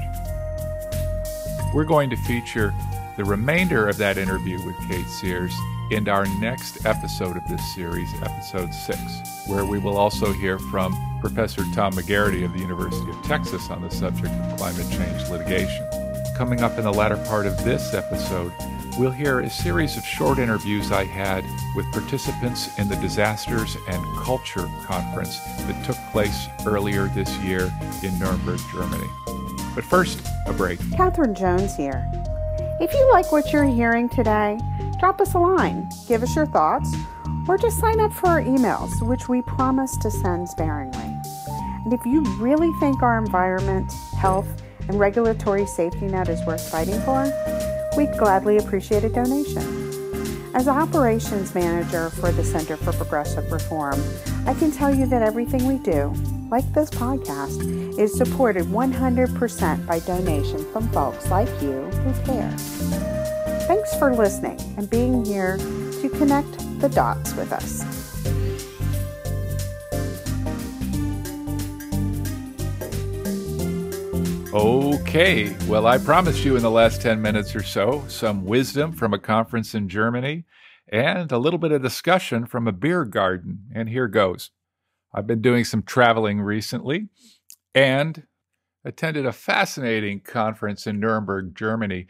We're 1.73 1.83
going 1.83 2.09
to 2.11 2.15
feature 2.15 2.73
the 3.17 3.25
remainder 3.25 3.89
of 3.89 3.97
that 3.97 4.17
interview 4.17 4.65
with 4.65 4.77
Kate 4.87 5.09
Sears 5.09 5.53
in 5.91 6.07
our 6.07 6.25
next 6.39 6.85
episode 6.85 7.35
of 7.35 7.45
this 7.49 7.75
series, 7.75 8.09
episode 8.23 8.73
six, 8.73 9.01
where 9.47 9.65
we 9.65 9.79
will 9.79 9.97
also 9.97 10.31
hear 10.31 10.57
from 10.57 10.95
Professor 11.19 11.63
Tom 11.73 11.91
McGarity 11.91 12.45
of 12.45 12.53
the 12.53 12.59
University 12.59 13.11
of 13.11 13.21
Texas 13.23 13.69
on 13.69 13.81
the 13.81 13.91
subject 13.91 14.33
of 14.33 14.57
climate 14.57 14.89
change 14.89 15.29
litigation. 15.29 15.98
Coming 16.39 16.63
up 16.63 16.77
in 16.77 16.85
the 16.85 16.93
latter 16.93 17.17
part 17.27 17.45
of 17.45 17.61
this 17.65 17.93
episode, 17.93 18.53
we'll 18.97 19.11
hear 19.11 19.41
a 19.41 19.49
series 19.49 19.97
of 19.97 20.05
short 20.05 20.39
interviews 20.39 20.89
I 20.89 21.03
had 21.03 21.43
with 21.75 21.85
participants 21.91 22.79
in 22.79 22.87
the 22.87 22.95
Disasters 22.95 23.75
and 23.89 24.01
Culture 24.19 24.69
Conference 24.85 25.37
that 25.67 25.83
took 25.83 25.97
place 26.13 26.47
earlier 26.65 27.07
this 27.07 27.29
year 27.39 27.69
in 28.03 28.17
Nuremberg, 28.17 28.61
Germany. 28.71 29.05
But 29.75 29.83
first, 29.83 30.25
a 30.45 30.53
break. 30.53 30.79
Catherine 30.93 31.35
Jones 31.35 31.75
here. 31.75 32.09
If 32.79 32.93
you 32.93 33.11
like 33.11 33.33
what 33.33 33.51
you're 33.51 33.65
hearing 33.65 34.07
today, 34.07 34.61
drop 34.97 35.19
us 35.19 35.33
a 35.33 35.39
line, 35.39 35.89
give 36.07 36.23
us 36.23 36.37
your 36.37 36.45
thoughts, 36.45 36.95
or 37.49 37.57
just 37.57 37.79
sign 37.79 37.99
up 37.99 38.13
for 38.13 38.27
our 38.27 38.41
emails, 38.41 39.05
which 39.05 39.27
we 39.27 39.41
promise 39.41 39.97
to 39.97 40.09
send 40.09 40.47
sparingly. 40.47 41.17
And 41.83 41.91
if 41.91 42.05
you 42.05 42.21
really 42.37 42.71
think 42.79 43.03
our 43.03 43.17
environment, 43.17 43.91
health, 44.17 44.47
and 44.89 44.99
regulatory 44.99 45.65
safety 45.65 46.07
net 46.07 46.27
is 46.27 46.43
worth 46.45 46.69
fighting 46.69 46.99
for, 47.01 47.23
we'd 47.95 48.11
gladly 48.17 48.57
appreciate 48.57 49.03
a 49.03 49.09
donation. 49.09 49.63
As 50.55 50.67
operations 50.67 51.53
manager 51.53 52.09
for 52.09 52.31
the 52.31 52.43
Center 52.43 52.75
for 52.75 52.91
Progressive 52.93 53.51
Reform, 53.51 54.03
I 54.47 54.55
can 54.55 54.71
tell 54.71 54.93
you 54.93 55.05
that 55.05 55.21
everything 55.21 55.67
we 55.67 55.77
do, 55.77 56.11
like 56.49 56.69
this 56.73 56.89
podcast, 56.89 57.99
is 57.99 58.17
supported 58.17 58.65
100% 58.65 59.85
by 59.85 59.99
donation 59.99 60.65
from 60.73 60.89
folks 60.89 61.29
like 61.29 61.49
you 61.61 61.83
who 61.83 62.25
care. 62.25 62.51
Thanks 63.67 63.95
for 63.95 64.15
listening 64.15 64.59
and 64.77 64.89
being 64.89 65.23
here 65.23 65.57
to 65.57 66.09
connect 66.17 66.81
the 66.81 66.89
dots 66.89 67.35
with 67.35 67.53
us. 67.53 67.98
Okay, 74.51 75.55
well, 75.67 75.85
I 75.85 75.99
promised 75.99 76.43
you 76.43 76.55
in 76.55 76.63
the 76.63 76.71
last 76.71 77.03
10 77.03 77.21
minutes 77.21 77.55
or 77.55 77.61
so 77.61 78.03
some 78.07 78.45
wisdom 78.45 78.91
from 78.91 79.13
a 79.13 79.19
conference 79.19 79.75
in 79.75 79.87
Germany 79.87 80.43
and 80.87 81.31
a 81.31 81.37
little 81.37 81.59
bit 81.59 81.71
of 81.71 81.83
discussion 81.83 82.47
from 82.47 82.67
a 82.67 82.71
beer 82.71 83.05
garden. 83.05 83.65
And 83.75 83.87
here 83.87 84.07
goes. 84.07 84.49
I've 85.13 85.27
been 85.27 85.43
doing 85.43 85.65
some 85.65 85.83
traveling 85.83 86.41
recently 86.41 87.09
and 87.75 88.23
attended 88.83 89.27
a 89.27 89.31
fascinating 89.31 90.21
conference 90.21 90.87
in 90.87 90.99
Nuremberg, 90.99 91.53
Germany 91.53 92.07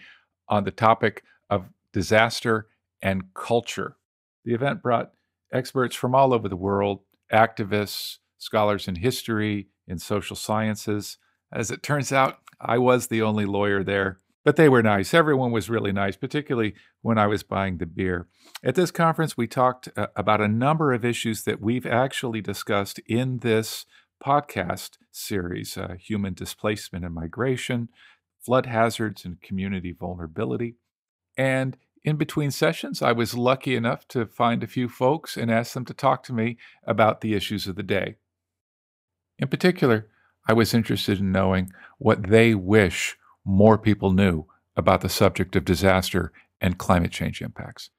on 0.48 0.64
the 0.64 0.72
topic 0.72 1.24
of 1.50 1.66
disaster 1.92 2.68
and 3.02 3.34
culture. 3.34 3.98
The 4.46 4.54
event 4.54 4.82
brought 4.82 5.12
experts 5.52 5.94
from 5.94 6.16
all 6.16 6.34
over 6.34 6.48
the 6.48 6.56
world, 6.56 7.02
activists, 7.34 8.20
scholars 8.38 8.88
in 8.88 8.96
history, 8.96 9.68
in 9.90 10.00
social 10.00 10.38
sciences 10.38 11.18
as 11.52 11.72
it 11.72 11.84
turns 11.84 12.12
out, 12.12 12.40
I 12.60 12.78
was 12.78 13.08
the 13.08 13.22
only 13.22 13.46
lawyer 13.46 13.84
there, 13.84 14.20
But 14.46 14.56
they 14.56 14.70
were 14.70 14.82
nice. 14.82 15.14
Everyone 15.14 15.52
was 15.52 15.70
really 15.70 15.92
nice, 15.92 16.16
particularly 16.16 16.74
when 17.02 17.18
I 17.18 17.28
was 17.28 17.44
buying 17.44 17.78
the 17.78 17.86
beer. 17.86 18.28
At 18.64 18.76
this 18.76 18.90
conference, 18.90 19.36
we 19.36 19.48
talked 19.48 19.90
uh, 19.98 20.08
about 20.16 20.42
a 20.42 20.48
number 20.48 20.94
of 20.94 21.04
issues 21.04 21.44
that 21.44 21.62
we've 21.62 21.86
actually 21.86 22.42
discussed 22.42 23.00
in 23.00 23.40
this 23.40 23.86
podcast 24.24 24.92
series 25.12 25.78
uh, 25.78 25.96
human 26.00 26.34
displacement 26.34 27.06
and 27.06 27.14
migration, 27.14 27.90
flood 28.40 28.66
hazards 28.66 29.26
and 29.26 29.42
community 29.42 29.92
vulnerability. 29.92 30.78
And 31.38 31.78
in 32.04 32.16
between 32.16 32.52
sessions, 32.52 33.02
I 33.02 33.12
was 33.12 33.36
lucky 33.38 33.76
enough 33.76 34.08
to 34.10 34.26
find 34.26 34.64
a 34.64 34.68
few 34.68 34.88
folks 34.88 35.36
and 35.36 35.52
ask 35.52 35.74
them 35.74 35.86
to 35.86 35.94
talk 35.94 36.24
to 36.24 36.34
me 36.34 36.58
about 36.88 37.20
the 37.20 37.34
issues 37.34 37.68
of 37.68 37.76
the 37.76 37.84
day. 37.84 38.16
In 39.38 39.50
particular, 39.50 40.08
I 40.50 40.54
was 40.54 40.74
interested 40.74 41.20
in 41.20 41.32
knowing 41.32 41.72
what 42.00 42.24
they 42.24 42.56
wish 42.56 43.20
more 43.46 43.78
people 43.78 44.12
knew 44.12 44.48
about 44.76 45.02
the 45.02 45.08
subject 45.08 45.56
of 45.56 45.64
disaster 45.64 46.34
and 46.60 46.76
climate 46.76 47.12
change 47.12 47.40
impacts. 47.44 47.92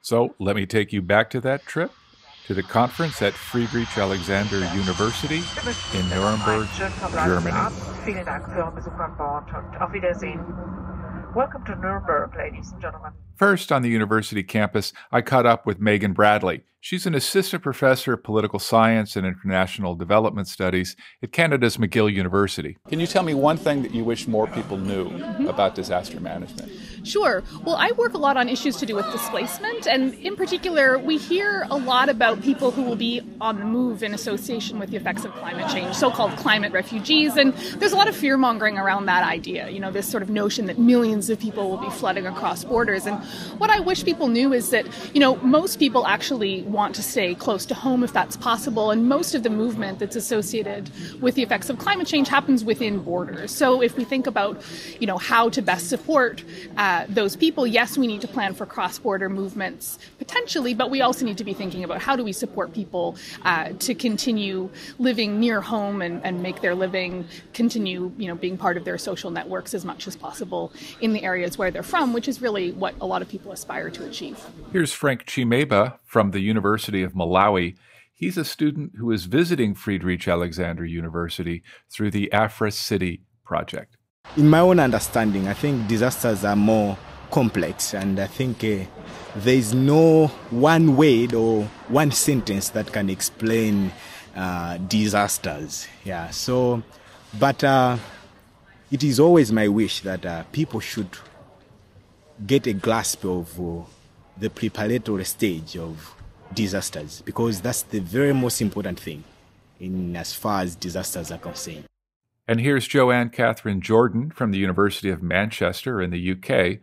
So 0.00 0.34
let 0.40 0.56
me 0.56 0.66
take 0.66 0.92
you 0.92 1.00
back 1.00 1.30
to 1.30 1.40
that 1.42 1.64
trip 1.64 1.92
to 2.48 2.54
the 2.54 2.64
conference 2.64 3.22
at 3.22 3.32
Friedrich 3.34 3.96
Alexander 3.96 4.58
University 4.74 5.42
in 5.96 6.08
Nuremberg, 6.08 6.66
Germany. 7.14 7.56
Welcome 11.36 11.64
to 11.66 11.76
Nuremberg, 11.76 12.34
ladies 12.36 12.72
and 12.72 12.82
gentlemen. 12.82 13.12
First, 13.42 13.72
on 13.72 13.82
the 13.82 13.88
university 13.88 14.44
campus, 14.44 14.92
I 15.10 15.20
caught 15.20 15.46
up 15.46 15.66
with 15.66 15.80
Megan 15.80 16.12
Bradley. 16.12 16.62
She's 16.78 17.06
an 17.06 17.14
assistant 17.14 17.62
professor 17.62 18.12
of 18.12 18.24
political 18.24 18.58
science 18.58 19.14
and 19.14 19.24
international 19.24 19.94
development 19.94 20.48
studies 20.48 20.96
at 21.22 21.30
Canada's 21.30 21.76
McGill 21.76 22.12
University. 22.12 22.76
Can 22.88 22.98
you 22.98 23.06
tell 23.06 23.22
me 23.22 23.34
one 23.34 23.56
thing 23.56 23.82
that 23.82 23.94
you 23.94 24.02
wish 24.02 24.26
more 24.26 24.48
people 24.48 24.76
knew 24.76 25.08
mm-hmm. 25.08 25.46
about 25.46 25.76
disaster 25.76 26.18
management? 26.18 26.72
Sure. 27.04 27.44
Well, 27.64 27.76
I 27.76 27.92
work 27.92 28.14
a 28.14 28.18
lot 28.18 28.36
on 28.36 28.48
issues 28.48 28.76
to 28.78 28.86
do 28.86 28.96
with 28.96 29.10
displacement, 29.12 29.86
and 29.86 30.14
in 30.14 30.34
particular, 30.34 30.98
we 30.98 31.18
hear 31.18 31.68
a 31.70 31.76
lot 31.76 32.08
about 32.08 32.42
people 32.42 32.72
who 32.72 32.82
will 32.82 32.96
be 32.96 33.20
on 33.40 33.60
the 33.60 33.64
move 33.64 34.02
in 34.02 34.12
association 34.12 34.80
with 34.80 34.90
the 34.90 34.96
effects 34.96 35.24
of 35.24 35.32
climate 35.34 35.70
change, 35.70 35.94
so 35.94 36.10
called 36.10 36.32
climate 36.32 36.72
refugees, 36.72 37.36
and 37.36 37.54
there's 37.78 37.92
a 37.92 37.96
lot 37.96 38.08
of 38.08 38.16
fear 38.16 38.36
mongering 38.36 38.76
around 38.76 39.06
that 39.06 39.22
idea, 39.22 39.68
you 39.68 39.78
know, 39.78 39.92
this 39.92 40.08
sort 40.08 40.24
of 40.24 40.30
notion 40.30 40.66
that 40.66 40.80
millions 40.80 41.30
of 41.30 41.38
people 41.38 41.70
will 41.70 41.78
be 41.78 41.90
flooding 41.90 42.26
across 42.26 42.64
borders. 42.64 43.06
And 43.06 43.22
what 43.58 43.70
I 43.70 43.80
wish 43.80 44.04
people 44.04 44.28
knew 44.28 44.52
is 44.52 44.70
that, 44.70 44.86
you 45.14 45.20
know, 45.20 45.36
most 45.36 45.78
people 45.78 46.06
actually 46.06 46.62
want 46.62 46.94
to 46.96 47.02
stay 47.02 47.34
close 47.34 47.66
to 47.66 47.74
home 47.74 48.04
if 48.04 48.12
that's 48.12 48.36
possible, 48.36 48.90
and 48.90 49.08
most 49.08 49.34
of 49.34 49.42
the 49.42 49.50
movement 49.50 49.98
that's 49.98 50.16
associated 50.16 50.90
with 51.20 51.34
the 51.34 51.42
effects 51.42 51.70
of 51.70 51.78
climate 51.78 52.06
change 52.06 52.28
happens 52.28 52.64
within 52.64 52.98
borders. 52.98 53.50
So 53.54 53.82
if 53.82 53.96
we 53.96 54.04
think 54.04 54.26
about, 54.26 54.62
you 55.00 55.06
know, 55.06 55.18
how 55.18 55.48
to 55.50 55.62
best 55.62 55.88
support, 55.88 56.42
uh, 56.76 57.06
those 57.08 57.36
people, 57.36 57.66
yes, 57.66 57.98
we 57.98 58.06
need 58.06 58.20
to 58.20 58.28
plan 58.28 58.54
for 58.54 58.66
cross 58.66 58.98
border 58.98 59.28
movements 59.28 59.98
potentially, 60.18 60.74
but 60.74 60.90
we 60.90 61.00
also 61.00 61.24
need 61.24 61.38
to 61.38 61.44
be 61.44 61.52
thinking 61.54 61.84
about 61.84 62.00
how 62.00 62.16
do 62.16 62.24
we 62.24 62.32
support 62.32 62.72
people 62.72 63.16
uh, 63.44 63.70
to 63.78 63.94
continue 63.94 64.68
living 64.98 65.40
near 65.40 65.60
home 65.60 66.02
and, 66.02 66.24
and 66.24 66.42
make 66.42 66.60
their 66.60 66.74
living 66.74 67.26
continue, 67.52 68.12
you 68.16 68.28
know, 68.28 68.34
being 68.34 68.56
part 68.56 68.76
of 68.76 68.84
their 68.84 68.98
social 68.98 69.30
networks 69.30 69.74
as 69.74 69.84
much 69.84 70.06
as 70.06 70.16
possible 70.16 70.72
in 71.00 71.12
the 71.12 71.22
areas 71.22 71.58
where 71.58 71.70
they're 71.70 71.82
from, 71.82 72.12
which 72.12 72.28
is 72.28 72.40
really 72.40 72.72
what 72.72 72.94
a 73.00 73.06
lot 73.12 73.22
of 73.22 73.28
people 73.28 73.52
aspire 73.52 73.90
to 73.90 74.06
achieve. 74.06 74.42
Here's 74.72 74.92
Frank 74.92 75.26
Chimeba 75.26 75.98
from 76.04 76.30
the 76.30 76.40
University 76.40 77.02
of 77.02 77.12
Malawi. 77.12 77.76
He's 78.14 78.38
a 78.38 78.44
student 78.44 78.92
who 78.98 79.10
is 79.10 79.26
visiting 79.26 79.74
Friedrich 79.74 80.26
Alexander 80.26 80.84
University 80.86 81.62
through 81.92 82.10
the 82.10 82.32
Afra 82.32 82.70
City 82.70 83.22
project. 83.44 83.96
In 84.36 84.48
my 84.48 84.60
own 84.60 84.78
understanding, 84.80 85.46
I 85.46 85.52
think 85.52 85.88
disasters 85.88 86.42
are 86.44 86.56
more 86.56 86.96
complex, 87.30 87.92
and 87.92 88.18
I 88.18 88.28
think 88.28 88.64
uh, 88.64 88.84
there 89.36 89.56
is 89.56 89.74
no 89.74 90.28
one 90.50 90.96
word 90.96 91.34
or 91.34 91.64
one 91.88 92.12
sentence 92.12 92.70
that 92.70 92.92
can 92.92 93.10
explain 93.10 93.92
uh, 94.34 94.78
disasters. 94.78 95.86
Yeah, 96.04 96.30
so, 96.30 96.82
but 97.38 97.62
uh, 97.62 97.98
it 98.90 99.02
is 99.02 99.20
always 99.20 99.52
my 99.52 99.68
wish 99.68 100.00
that 100.00 100.24
uh, 100.24 100.44
people 100.52 100.80
should 100.80 101.10
get 102.46 102.66
a 102.66 102.72
grasp 102.72 103.24
of 103.24 103.60
uh, 103.60 103.82
the 104.36 104.50
preparatory 104.50 105.24
stage 105.24 105.76
of 105.76 106.14
disasters 106.52 107.22
because 107.24 107.60
that's 107.60 107.82
the 107.82 108.00
very 108.00 108.32
most 108.32 108.60
important 108.60 108.98
thing 108.98 109.24
in 109.80 110.14
as 110.16 110.32
far 110.32 110.62
as 110.62 110.74
disasters 110.76 111.30
are 111.30 111.38
concerned. 111.38 111.84
And 112.48 112.60
here's 112.60 112.86
Joanne 112.88 113.30
Catherine 113.30 113.80
Jordan 113.80 114.30
from 114.30 114.50
the 114.50 114.58
University 114.58 115.10
of 115.10 115.22
Manchester 115.22 116.02
in 116.02 116.10
the 116.10 116.32
UK. 116.32 116.80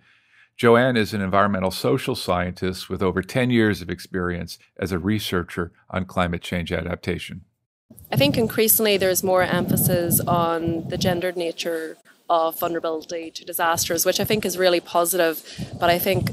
Joanne 0.55 0.97
is 0.97 1.13
an 1.13 1.21
environmental 1.21 1.71
social 1.71 2.15
scientist 2.15 2.89
with 2.89 3.01
over 3.01 3.21
10 3.21 3.49
years 3.49 3.81
of 3.81 3.89
experience 3.89 4.59
as 4.77 4.91
a 4.91 4.99
researcher 4.99 5.71
on 5.89 6.05
climate 6.05 6.41
change 6.41 6.71
adaptation. 6.71 7.41
I 8.11 8.17
think 8.17 8.37
increasingly 8.37 8.97
there's 8.97 9.23
more 9.23 9.43
emphasis 9.43 10.19
on 10.21 10.87
the 10.89 10.97
gendered 10.97 11.37
nature 11.37 11.97
of 12.29 12.59
vulnerability 12.59 13.31
to 13.31 13.45
disasters, 13.45 14.05
which 14.05 14.19
I 14.19 14.23
think 14.23 14.45
is 14.45 14.57
really 14.57 14.79
positive. 14.79 15.43
But 15.79 15.89
I 15.89 15.99
think 15.99 16.31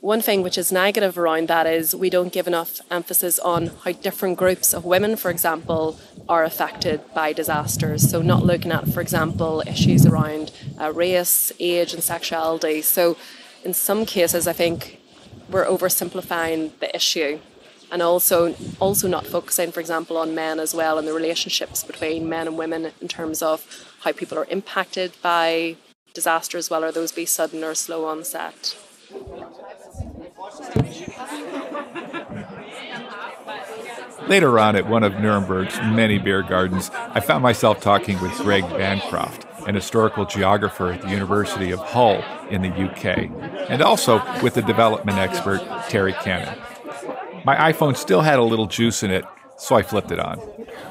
one 0.00 0.20
thing 0.20 0.42
which 0.42 0.58
is 0.58 0.72
negative 0.72 1.16
around 1.16 1.46
that 1.46 1.64
is 1.64 1.94
we 1.94 2.10
don't 2.10 2.32
give 2.32 2.48
enough 2.48 2.80
emphasis 2.90 3.38
on 3.38 3.70
how 3.84 3.92
different 3.92 4.36
groups 4.36 4.74
of 4.74 4.84
women, 4.84 5.14
for 5.14 5.30
example, 5.30 5.98
are 6.28 6.42
affected 6.42 7.00
by 7.14 7.32
disasters. 7.32 8.10
So, 8.10 8.20
not 8.20 8.44
looking 8.44 8.72
at, 8.72 8.88
for 8.88 9.00
example, 9.00 9.62
issues 9.64 10.04
around 10.04 10.50
uh, 10.80 10.92
race, 10.92 11.52
age, 11.60 11.94
and 11.94 12.02
sexuality. 12.02 12.82
So, 12.82 13.16
in 13.64 13.74
some 13.74 14.04
cases, 14.04 14.48
I 14.48 14.52
think 14.52 15.00
we're 15.48 15.66
oversimplifying 15.66 16.76
the 16.80 16.94
issue 16.96 17.38
and 17.92 18.02
also 18.02 18.56
also 18.80 19.06
not 19.06 19.26
focusing, 19.26 19.70
for 19.70 19.78
example, 19.78 20.16
on 20.16 20.34
men 20.34 20.58
as 20.58 20.74
well 20.74 20.98
and 20.98 21.06
the 21.06 21.12
relationships 21.12 21.84
between 21.84 22.28
men 22.28 22.48
and 22.48 22.58
women 22.58 22.90
in 23.00 23.06
terms 23.06 23.40
of 23.40 23.86
how 24.02 24.12
people 24.12 24.38
are 24.38 24.46
impacted 24.46 25.12
by 25.22 25.76
disasters, 26.12 26.68
whether 26.68 26.90
those 26.90 27.12
be 27.12 27.24
sudden 27.24 27.62
or 27.62 27.74
slow 27.74 28.04
onset. 28.04 28.76
Later 34.28 34.58
on, 34.58 34.76
at 34.76 34.88
one 34.88 35.02
of 35.02 35.14
Nuremberg's 35.14 35.76
many 35.80 36.18
beer 36.18 36.42
gardens, 36.42 36.90
I 36.94 37.20
found 37.20 37.42
myself 37.42 37.80
talking 37.80 38.20
with 38.20 38.32
Greg 38.38 38.64
Bankoff, 38.64 39.66
an 39.68 39.74
historical 39.74 40.24
geographer 40.24 40.92
at 40.92 41.02
the 41.02 41.10
University 41.10 41.70
of 41.70 41.80
Hull 41.80 42.24
in 42.50 42.62
the 42.62 42.68
UK, 42.68 43.30
and 43.68 43.82
also 43.82 44.22
with 44.42 44.54
the 44.54 44.62
development 44.62 45.18
expert 45.18 45.60
Terry 45.88 46.12
Cannon. 46.12 46.58
My 47.44 47.72
iPhone 47.72 47.96
still 47.96 48.20
had 48.20 48.38
a 48.38 48.44
little 48.44 48.66
juice 48.66 49.02
in 49.02 49.10
it, 49.10 49.24
so 49.58 49.76
I 49.76 49.82
flipped 49.82 50.10
it 50.10 50.18
on. 50.18 50.38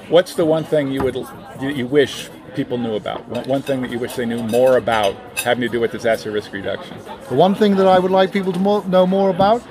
What's 0.10 0.36
the 0.36 0.46
one 0.46 0.64
thing 0.64 0.92
you 0.92 1.04
would 1.04 1.18
you 1.62 1.88
wish 1.88 2.30
people 2.56 2.78
knew 2.78 2.96
about? 2.96 3.28
One 3.48 3.62
thing 3.62 3.82
that 3.82 3.92
you 3.92 4.00
wish 4.00 4.16
they 4.16 4.26
knew 4.26 4.44
more 4.44 4.78
about 4.78 5.16
having 5.40 5.62
to 5.62 5.70
do 5.70 5.80
with 5.80 5.92
disaster 5.92 6.32
risk 6.32 6.52
reduction? 6.52 6.98
The 7.30 7.36
one 7.36 7.56
thing 7.56 7.76
that 7.78 7.88
I 7.88 8.00
would 8.00 8.12
like 8.12 8.32
people 8.32 8.54
to 8.54 8.60
more, 8.60 8.86
know 8.86 9.06
more 9.08 9.30
about 9.30 9.62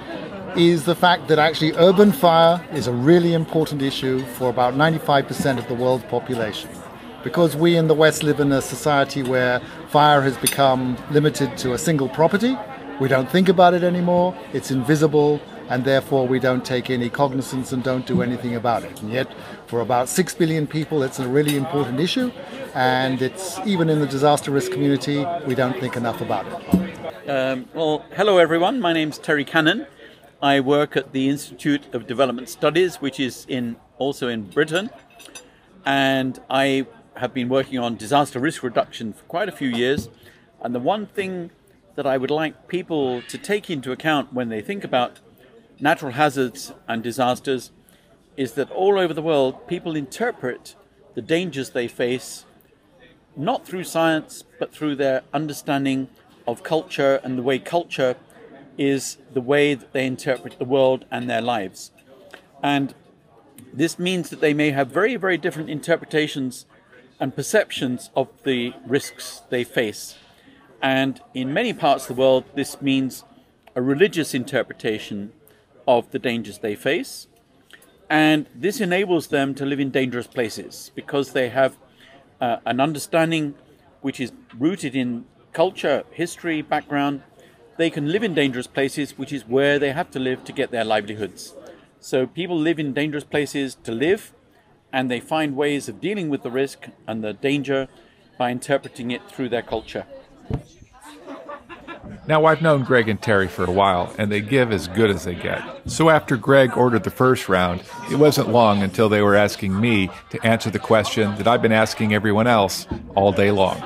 is 0.56 0.84
the 0.84 0.94
fact 0.94 1.28
that 1.28 1.38
actually 1.38 1.72
urban 1.72 2.12
fire 2.12 2.64
is 2.72 2.86
a 2.86 2.92
really 2.92 3.34
important 3.34 3.82
issue 3.82 4.24
for 4.34 4.50
about 4.50 4.74
95% 4.74 5.58
of 5.58 5.68
the 5.68 5.74
world's 5.74 6.04
population. 6.04 6.70
Because 7.22 7.54
we 7.54 7.76
in 7.76 7.86
the 7.86 7.94
West 7.94 8.22
live 8.22 8.40
in 8.40 8.50
a 8.50 8.62
society 8.62 9.22
where 9.22 9.60
fire 9.88 10.22
has 10.22 10.36
become 10.38 10.96
limited 11.10 11.56
to 11.58 11.74
a 11.74 11.78
single 11.78 12.08
property, 12.08 12.56
we 12.98 13.08
don't 13.08 13.30
think 13.30 13.48
about 13.48 13.74
it 13.74 13.82
anymore, 13.82 14.34
it's 14.52 14.70
invisible, 14.70 15.40
and 15.70 15.84
therefore 15.84 16.26
we 16.26 16.38
don't 16.38 16.64
take 16.64 16.90
any 16.90 17.08
cognizance 17.08 17.72
and 17.72 17.82
don't 17.82 18.04
do 18.04 18.20
anything 18.22 18.56
about 18.56 18.82
it. 18.82 19.00
And 19.00 19.10
yet, 19.10 19.28
for 19.66 19.80
about 19.80 20.08
6 20.08 20.34
billion 20.34 20.66
people, 20.66 21.02
it's 21.02 21.20
a 21.20 21.28
really 21.28 21.56
important 21.56 22.00
issue, 22.00 22.30
and 22.74 23.22
it's 23.22 23.58
even 23.64 23.88
in 23.88 24.00
the 24.00 24.06
disaster 24.06 24.50
risk 24.50 24.72
community, 24.72 25.24
we 25.46 25.54
don't 25.54 25.78
think 25.80 25.96
enough 25.96 26.20
about 26.20 26.44
it. 26.46 27.30
Um, 27.30 27.68
well, 27.72 28.04
hello 28.16 28.38
everyone, 28.38 28.80
my 28.80 28.92
name's 28.92 29.16
Terry 29.16 29.44
Cannon. 29.44 29.86
I 30.42 30.58
work 30.58 30.96
at 30.96 31.12
the 31.12 31.28
Institute 31.28 31.94
of 31.94 32.06
Development 32.06 32.48
Studies, 32.48 32.96
which 32.96 33.20
is 33.20 33.46
in 33.48 33.76
also 33.98 34.26
in 34.26 34.50
Britain, 34.50 34.90
and 35.86 36.40
I 36.50 36.86
have 37.16 37.32
been 37.32 37.48
working 37.48 37.78
on 37.78 37.96
disaster 37.96 38.40
risk 38.40 38.62
reduction 38.62 39.12
for 39.12 39.22
quite 39.24 39.48
a 39.48 39.52
few 39.52 39.68
years. 39.68 40.08
And 40.62 40.74
the 40.74 40.80
one 40.80 41.06
thing 41.06 41.50
that 41.94 42.06
I 42.06 42.16
would 42.16 42.30
like 42.30 42.68
people 42.68 43.22
to 43.22 43.38
take 43.38 43.70
into 43.70 43.92
account 43.92 44.32
when 44.32 44.48
they 44.48 44.62
think 44.62 44.84
about 44.84 45.20
natural 45.80 46.12
hazards 46.12 46.72
and 46.86 47.02
disasters 47.02 47.70
is 48.36 48.52
that 48.52 48.70
all 48.70 48.98
over 48.98 49.14
the 49.14 49.22
world, 49.22 49.66
people 49.66 49.96
interpret 49.96 50.74
the 51.14 51.22
dangers 51.22 51.70
they 51.70 51.88
face 51.88 52.44
not 53.36 53.66
through 53.66 53.84
science, 53.84 54.44
but 54.58 54.72
through 54.72 54.96
their 54.96 55.22
understanding 55.32 56.08
of 56.46 56.62
culture 56.62 57.20
and 57.22 57.38
the 57.38 57.42
way 57.42 57.58
culture 57.58 58.16
is 58.76 59.18
the 59.32 59.40
way 59.40 59.74
that 59.74 59.92
they 59.92 60.06
interpret 60.06 60.58
the 60.58 60.64
world 60.64 61.04
and 61.10 61.28
their 61.28 61.40
lives. 61.40 61.90
And 62.62 62.94
this 63.72 63.98
means 63.98 64.30
that 64.30 64.40
they 64.40 64.54
may 64.54 64.70
have 64.70 64.88
very, 64.88 65.16
very 65.16 65.38
different 65.38 65.70
interpretations 65.70 66.66
and 67.18 67.36
perceptions 67.36 68.10
of 68.16 68.28
the 68.44 68.72
risks 68.86 69.42
they 69.50 69.64
face. 69.64 70.16
And 70.82 71.20
in 71.34 71.52
many 71.52 71.72
parts 71.72 72.08
of 72.08 72.16
the 72.16 72.20
world, 72.20 72.44
this 72.54 72.80
means 72.80 73.24
a 73.76 73.82
religious 73.82 74.34
interpretation 74.34 75.32
of 75.86 76.10
the 76.10 76.18
dangers 76.18 76.58
they 76.58 76.74
face. 76.74 77.26
And 78.08 78.46
this 78.54 78.80
enables 78.80 79.28
them 79.28 79.54
to 79.54 79.64
live 79.64 79.78
in 79.78 79.90
dangerous 79.90 80.26
places 80.26 80.90
because 80.94 81.32
they 81.32 81.48
have 81.50 81.76
uh, 82.40 82.56
an 82.66 82.80
understanding 82.80 83.54
which 84.00 84.18
is 84.18 84.32
rooted 84.58 84.96
in 84.96 85.26
culture, 85.52 86.04
history, 86.10 86.62
background. 86.62 87.22
They 87.76 87.90
can 87.90 88.10
live 88.10 88.22
in 88.22 88.34
dangerous 88.34 88.66
places, 88.66 89.16
which 89.16 89.32
is 89.32 89.46
where 89.46 89.78
they 89.78 89.92
have 89.92 90.10
to 90.12 90.18
live 90.18 90.44
to 90.44 90.52
get 90.52 90.70
their 90.70 90.84
livelihoods. 90.84 91.54
So 92.00 92.26
people 92.26 92.58
live 92.58 92.78
in 92.78 92.92
dangerous 92.92 93.24
places 93.24 93.76
to 93.84 93.92
live, 93.92 94.32
and 94.92 95.10
they 95.10 95.20
find 95.20 95.54
ways 95.54 95.88
of 95.88 96.00
dealing 96.00 96.30
with 96.30 96.42
the 96.42 96.50
risk 96.50 96.88
and 97.06 97.22
the 97.22 97.32
danger 97.32 97.88
by 98.38 98.50
interpreting 98.50 99.10
it 99.10 99.22
through 99.30 99.50
their 99.50 99.62
culture. 99.62 100.06
Now, 102.30 102.44
I've 102.44 102.62
known 102.62 102.84
Greg 102.84 103.08
and 103.08 103.20
Terry 103.20 103.48
for 103.48 103.64
a 103.64 103.72
while, 103.72 104.14
and 104.16 104.30
they 104.30 104.40
give 104.40 104.70
as 104.70 104.86
good 104.86 105.10
as 105.10 105.24
they 105.24 105.34
get. 105.34 105.64
So 105.86 106.10
after 106.10 106.36
Greg 106.36 106.76
ordered 106.76 107.02
the 107.02 107.10
first 107.10 107.48
round, 107.48 107.82
it 108.08 108.14
wasn't 108.14 108.50
long 108.50 108.84
until 108.84 109.08
they 109.08 109.20
were 109.20 109.34
asking 109.34 109.80
me 109.80 110.10
to 110.30 110.40
answer 110.46 110.70
the 110.70 110.78
question 110.78 111.34
that 111.38 111.48
I've 111.48 111.60
been 111.60 111.72
asking 111.72 112.14
everyone 112.14 112.46
else 112.46 112.86
all 113.16 113.32
day 113.32 113.50
long. 113.50 113.82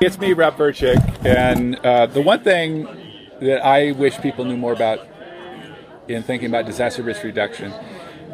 It's 0.00 0.16
me, 0.16 0.32
Rob 0.32 0.56
Verchick, 0.56 1.26
and 1.26 1.74
uh, 1.80 2.06
the 2.06 2.22
one 2.22 2.44
thing 2.44 2.86
that 3.40 3.66
I 3.66 3.90
wish 3.90 4.16
people 4.20 4.44
knew 4.44 4.56
more 4.56 4.72
about 4.72 5.00
in 6.06 6.22
thinking 6.22 6.48
about 6.48 6.66
disaster 6.66 7.02
risk 7.02 7.24
reduction 7.24 7.74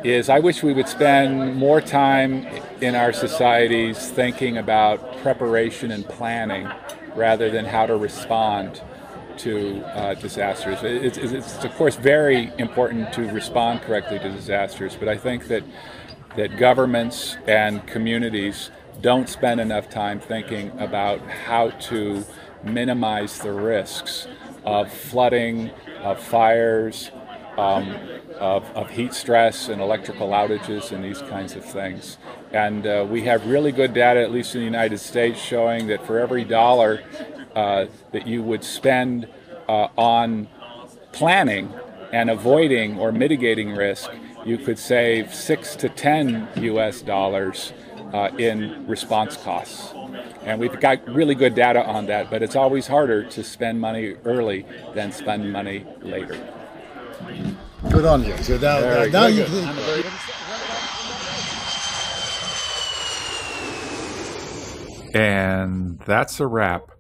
is 0.05 0.29
I 0.29 0.41
wish 0.41 0.63
we 0.63 0.75
would 0.75 0.89
spend 0.89 1.57
more 1.57 1.81
time 1.81 2.47
in 2.83 2.95
our 2.95 3.15
societies 3.15 4.11
thinking 4.11 4.59
about 4.59 5.23
preparation 5.23 5.91
and 5.91 6.05
planning 6.05 6.69
rather 7.17 7.49
than 7.49 7.65
how 7.65 7.87
to 7.87 7.97
respond 7.97 8.83
to 9.43 9.85
uh, 9.85 10.15
disasters. 10.15 10.79
It's, 10.83 11.19
it's, 11.19 11.33
it's, 11.33 11.65
of 11.65 11.75
course, 11.75 11.97
very 11.97 12.53
important 12.59 13.13
to 13.15 13.23
respond 13.33 13.83
correctly 13.83 14.19
to 14.19 14.31
disasters, 14.31 14.97
but 14.97 15.09
I 15.09 15.17
think 15.17 15.49
that, 15.49 15.65
that 16.37 16.57
governments 16.57 17.37
and 17.47 17.87
communities 17.87 18.71
don't 19.01 19.29
spend 19.29 19.61
enough 19.61 19.89
time 19.89 20.21
thinking 20.21 20.71
about 20.79 21.21
how 21.29 21.71
to 21.71 22.25
minimize 22.63 23.39
the 23.41 23.53
risks 23.53 24.29
of 24.65 24.93
flooding, 24.93 25.71
of 26.03 26.23
fires, 26.23 27.11
um, 27.59 27.97
of, 28.39 28.65
of, 28.71 28.89
heat 28.91 29.13
stress 29.13 29.69
and 29.69 29.83
electrical 29.83 30.31
outages 30.31 30.91
and 30.91 31.05
these 31.05 31.21
kinds 31.23 31.55
of 31.55 31.65
things. 31.65 32.17
And 32.53 32.87
uh, 32.87 33.07
we 33.09 33.23
have 33.23 33.47
really 33.47 33.73
good 33.73 33.93
data, 33.93 34.21
at 34.21 34.31
least 34.31 34.55
in 34.55 34.61
the 34.61 34.65
United 34.65 34.99
States, 34.99 35.39
showing 35.39 35.89
that 35.89 36.07
for 36.07 36.19
every 36.19 36.45
dollar 36.45 37.03
uh, 37.55 37.87
that 38.13 38.27
you 38.27 38.43
would 38.43 38.65
spend 38.65 39.29
uh, 39.69 39.89
on 39.97 40.49
planning 41.13 41.73
and 42.13 42.31
avoiding 42.31 42.99
or 42.99 43.13
mitigating 43.13 43.75
risk, 43.75 44.11
you 44.45 44.59
could 44.59 44.79
save 44.79 45.35
six 45.35 45.77
to 45.77 45.89
ten 45.89 46.49
US 46.57 47.03
dollars 47.03 47.73
uh, 48.13 48.31
in 48.39 48.87
response 48.87 49.37
costs. 49.37 49.95
And 50.45 50.61
we've 50.61 50.79
got 50.81 51.07
really 51.09 51.35
good 51.35 51.55
data 51.55 51.85
on 51.85 52.07
that, 52.07 52.31
but 52.31 52.43
it's 52.43 52.57
always 52.57 52.87
harder 52.87 53.25
to 53.31 53.45
spend 53.45 53.81
money 53.81 54.17
early 54.25 54.67
than 54.95 55.13
spend 55.13 55.53
money 55.53 55.87
later. 56.01 56.37
Good 57.91 58.05
on 58.05 58.25
you. 58.25 58.37
So 58.39 58.59
now, 58.59 58.81
now, 58.81 59.05
now 59.05 59.27
you. 59.27 59.45
And 65.15 65.99
that's 66.01 66.41
a 66.41 66.47
wrap. 66.47 66.92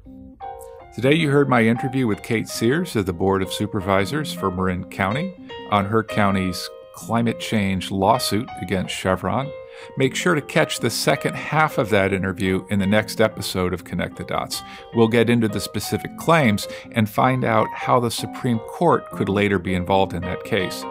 Today, 0.95 1.15
you 1.15 1.31
heard 1.31 1.49
my 1.49 1.65
interview 1.65 2.07
with 2.07 2.23
Kate 2.23 2.47
Sears 2.47 2.97
of 2.97 3.07
the 3.07 3.15
Board 3.15 3.41
of 3.41 3.51
Supervisors 3.51 4.31
for 4.31 4.51
Marin 4.51 4.85
County 4.91 5.35
on 5.71 5.87
her 5.87 6.05
county's 6.05 6.69
climate 6.93 7.41
change 7.41 7.91
lawsuit 7.91 8.47
against 8.61 8.95
Chevron. 8.95 9.51
Make 9.97 10.15
sure 10.15 10.35
to 10.35 10.43
catch 10.43 10.81
the 10.81 10.91
second 10.91 11.35
half 11.35 11.79
of 11.79 11.89
that 11.89 12.13
interview 12.13 12.67
in 12.69 12.79
the 12.79 12.87
next 12.87 13.23
episode 13.23 13.73
of 13.73 13.85
Connect 13.85 14.17
the 14.17 14.25
Dots. 14.25 14.63
We'll 14.95 15.09
get 15.09 15.31
into 15.31 15.49
the 15.49 15.61
specific 15.61 16.15
claims 16.19 16.69
and 16.91 17.09
find 17.09 17.43
out 17.43 17.69
how 17.73 17.99
the 17.99 18.11
Supreme 18.11 18.59
Court 18.59 19.11
could 19.13 19.31
later 19.31 19.59
be 19.59 19.73
involved 19.73 20.13
in 20.13 20.21
that 20.21 20.45
case. 20.45 20.85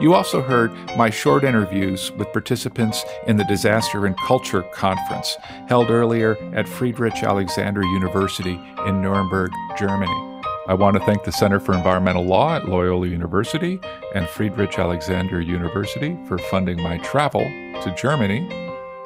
You 0.00 0.14
also 0.14 0.40
heard 0.40 0.72
my 0.96 1.10
short 1.10 1.44
interviews 1.44 2.10
with 2.12 2.32
participants 2.32 3.04
in 3.26 3.36
the 3.36 3.44
Disaster 3.44 4.06
and 4.06 4.16
Culture 4.20 4.62
Conference 4.62 5.36
held 5.68 5.90
earlier 5.90 6.38
at 6.54 6.66
Friedrich 6.66 7.22
Alexander 7.22 7.82
University 7.82 8.58
in 8.86 9.02
Nuremberg, 9.02 9.52
Germany. 9.76 10.42
I 10.68 10.74
want 10.74 10.96
to 10.96 11.04
thank 11.04 11.24
the 11.24 11.32
Center 11.32 11.60
for 11.60 11.74
Environmental 11.74 12.24
Law 12.24 12.56
at 12.56 12.66
Loyola 12.66 13.08
University 13.08 13.78
and 14.14 14.26
Friedrich 14.26 14.78
Alexander 14.78 15.38
University 15.38 16.16
for 16.26 16.38
funding 16.38 16.82
my 16.82 16.96
travel 16.98 17.42
to 17.42 17.94
Germany. 17.94 18.48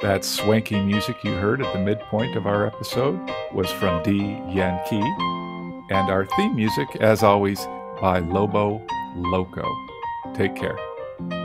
That 0.01 0.23
swanky 0.23 0.79
music 0.79 1.21
you 1.25 1.33
heard 1.33 1.61
at 1.61 1.73
the 1.73 1.79
midpoint 1.79 2.37
of 2.37 2.47
our 2.47 2.65
episode 2.65 3.19
was 3.53 3.69
from 3.69 4.01
D. 4.03 4.41
Yankee. 4.49 5.01
And 5.93 6.09
our 6.09 6.25
theme 6.37 6.55
music, 6.55 6.87
as 7.01 7.21
always, 7.21 7.65
by 7.99 8.19
Lobo 8.19 8.81
Loco. 9.17 9.84
Take 10.35 10.55
care. 10.55 10.77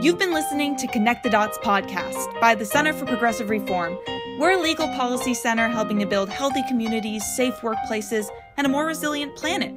You've 0.01 0.19
been 0.19 0.33
listening 0.33 0.75
to 0.77 0.87
Connect 0.87 1.23
the 1.23 1.29
Dots 1.29 1.57
podcast 1.59 2.41
by 2.41 2.55
the 2.55 2.65
Center 2.65 2.91
for 2.91 3.05
Progressive 3.05 3.49
Reform. 3.49 3.97
We're 4.37 4.57
a 4.57 4.61
legal 4.61 4.89
policy 4.89 5.33
center 5.33 5.69
helping 5.69 5.99
to 5.99 6.05
build 6.05 6.27
healthy 6.29 6.61
communities, 6.67 7.23
safe 7.35 7.55
workplaces, 7.61 8.25
and 8.57 8.67
a 8.67 8.69
more 8.69 8.85
resilient 8.85 9.37
planet. 9.37 9.73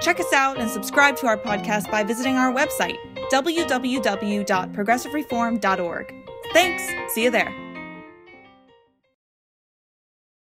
Check 0.00 0.20
us 0.20 0.32
out 0.32 0.60
and 0.60 0.70
subscribe 0.70 1.16
to 1.18 1.26
our 1.26 1.36
podcast 1.38 1.90
by 1.90 2.04
visiting 2.04 2.36
our 2.36 2.52
website, 2.52 2.98
www.progressivereform.org. 3.32 6.14
Thanks. 6.52 7.14
See 7.14 7.24
you 7.24 7.30
there. 7.30 7.67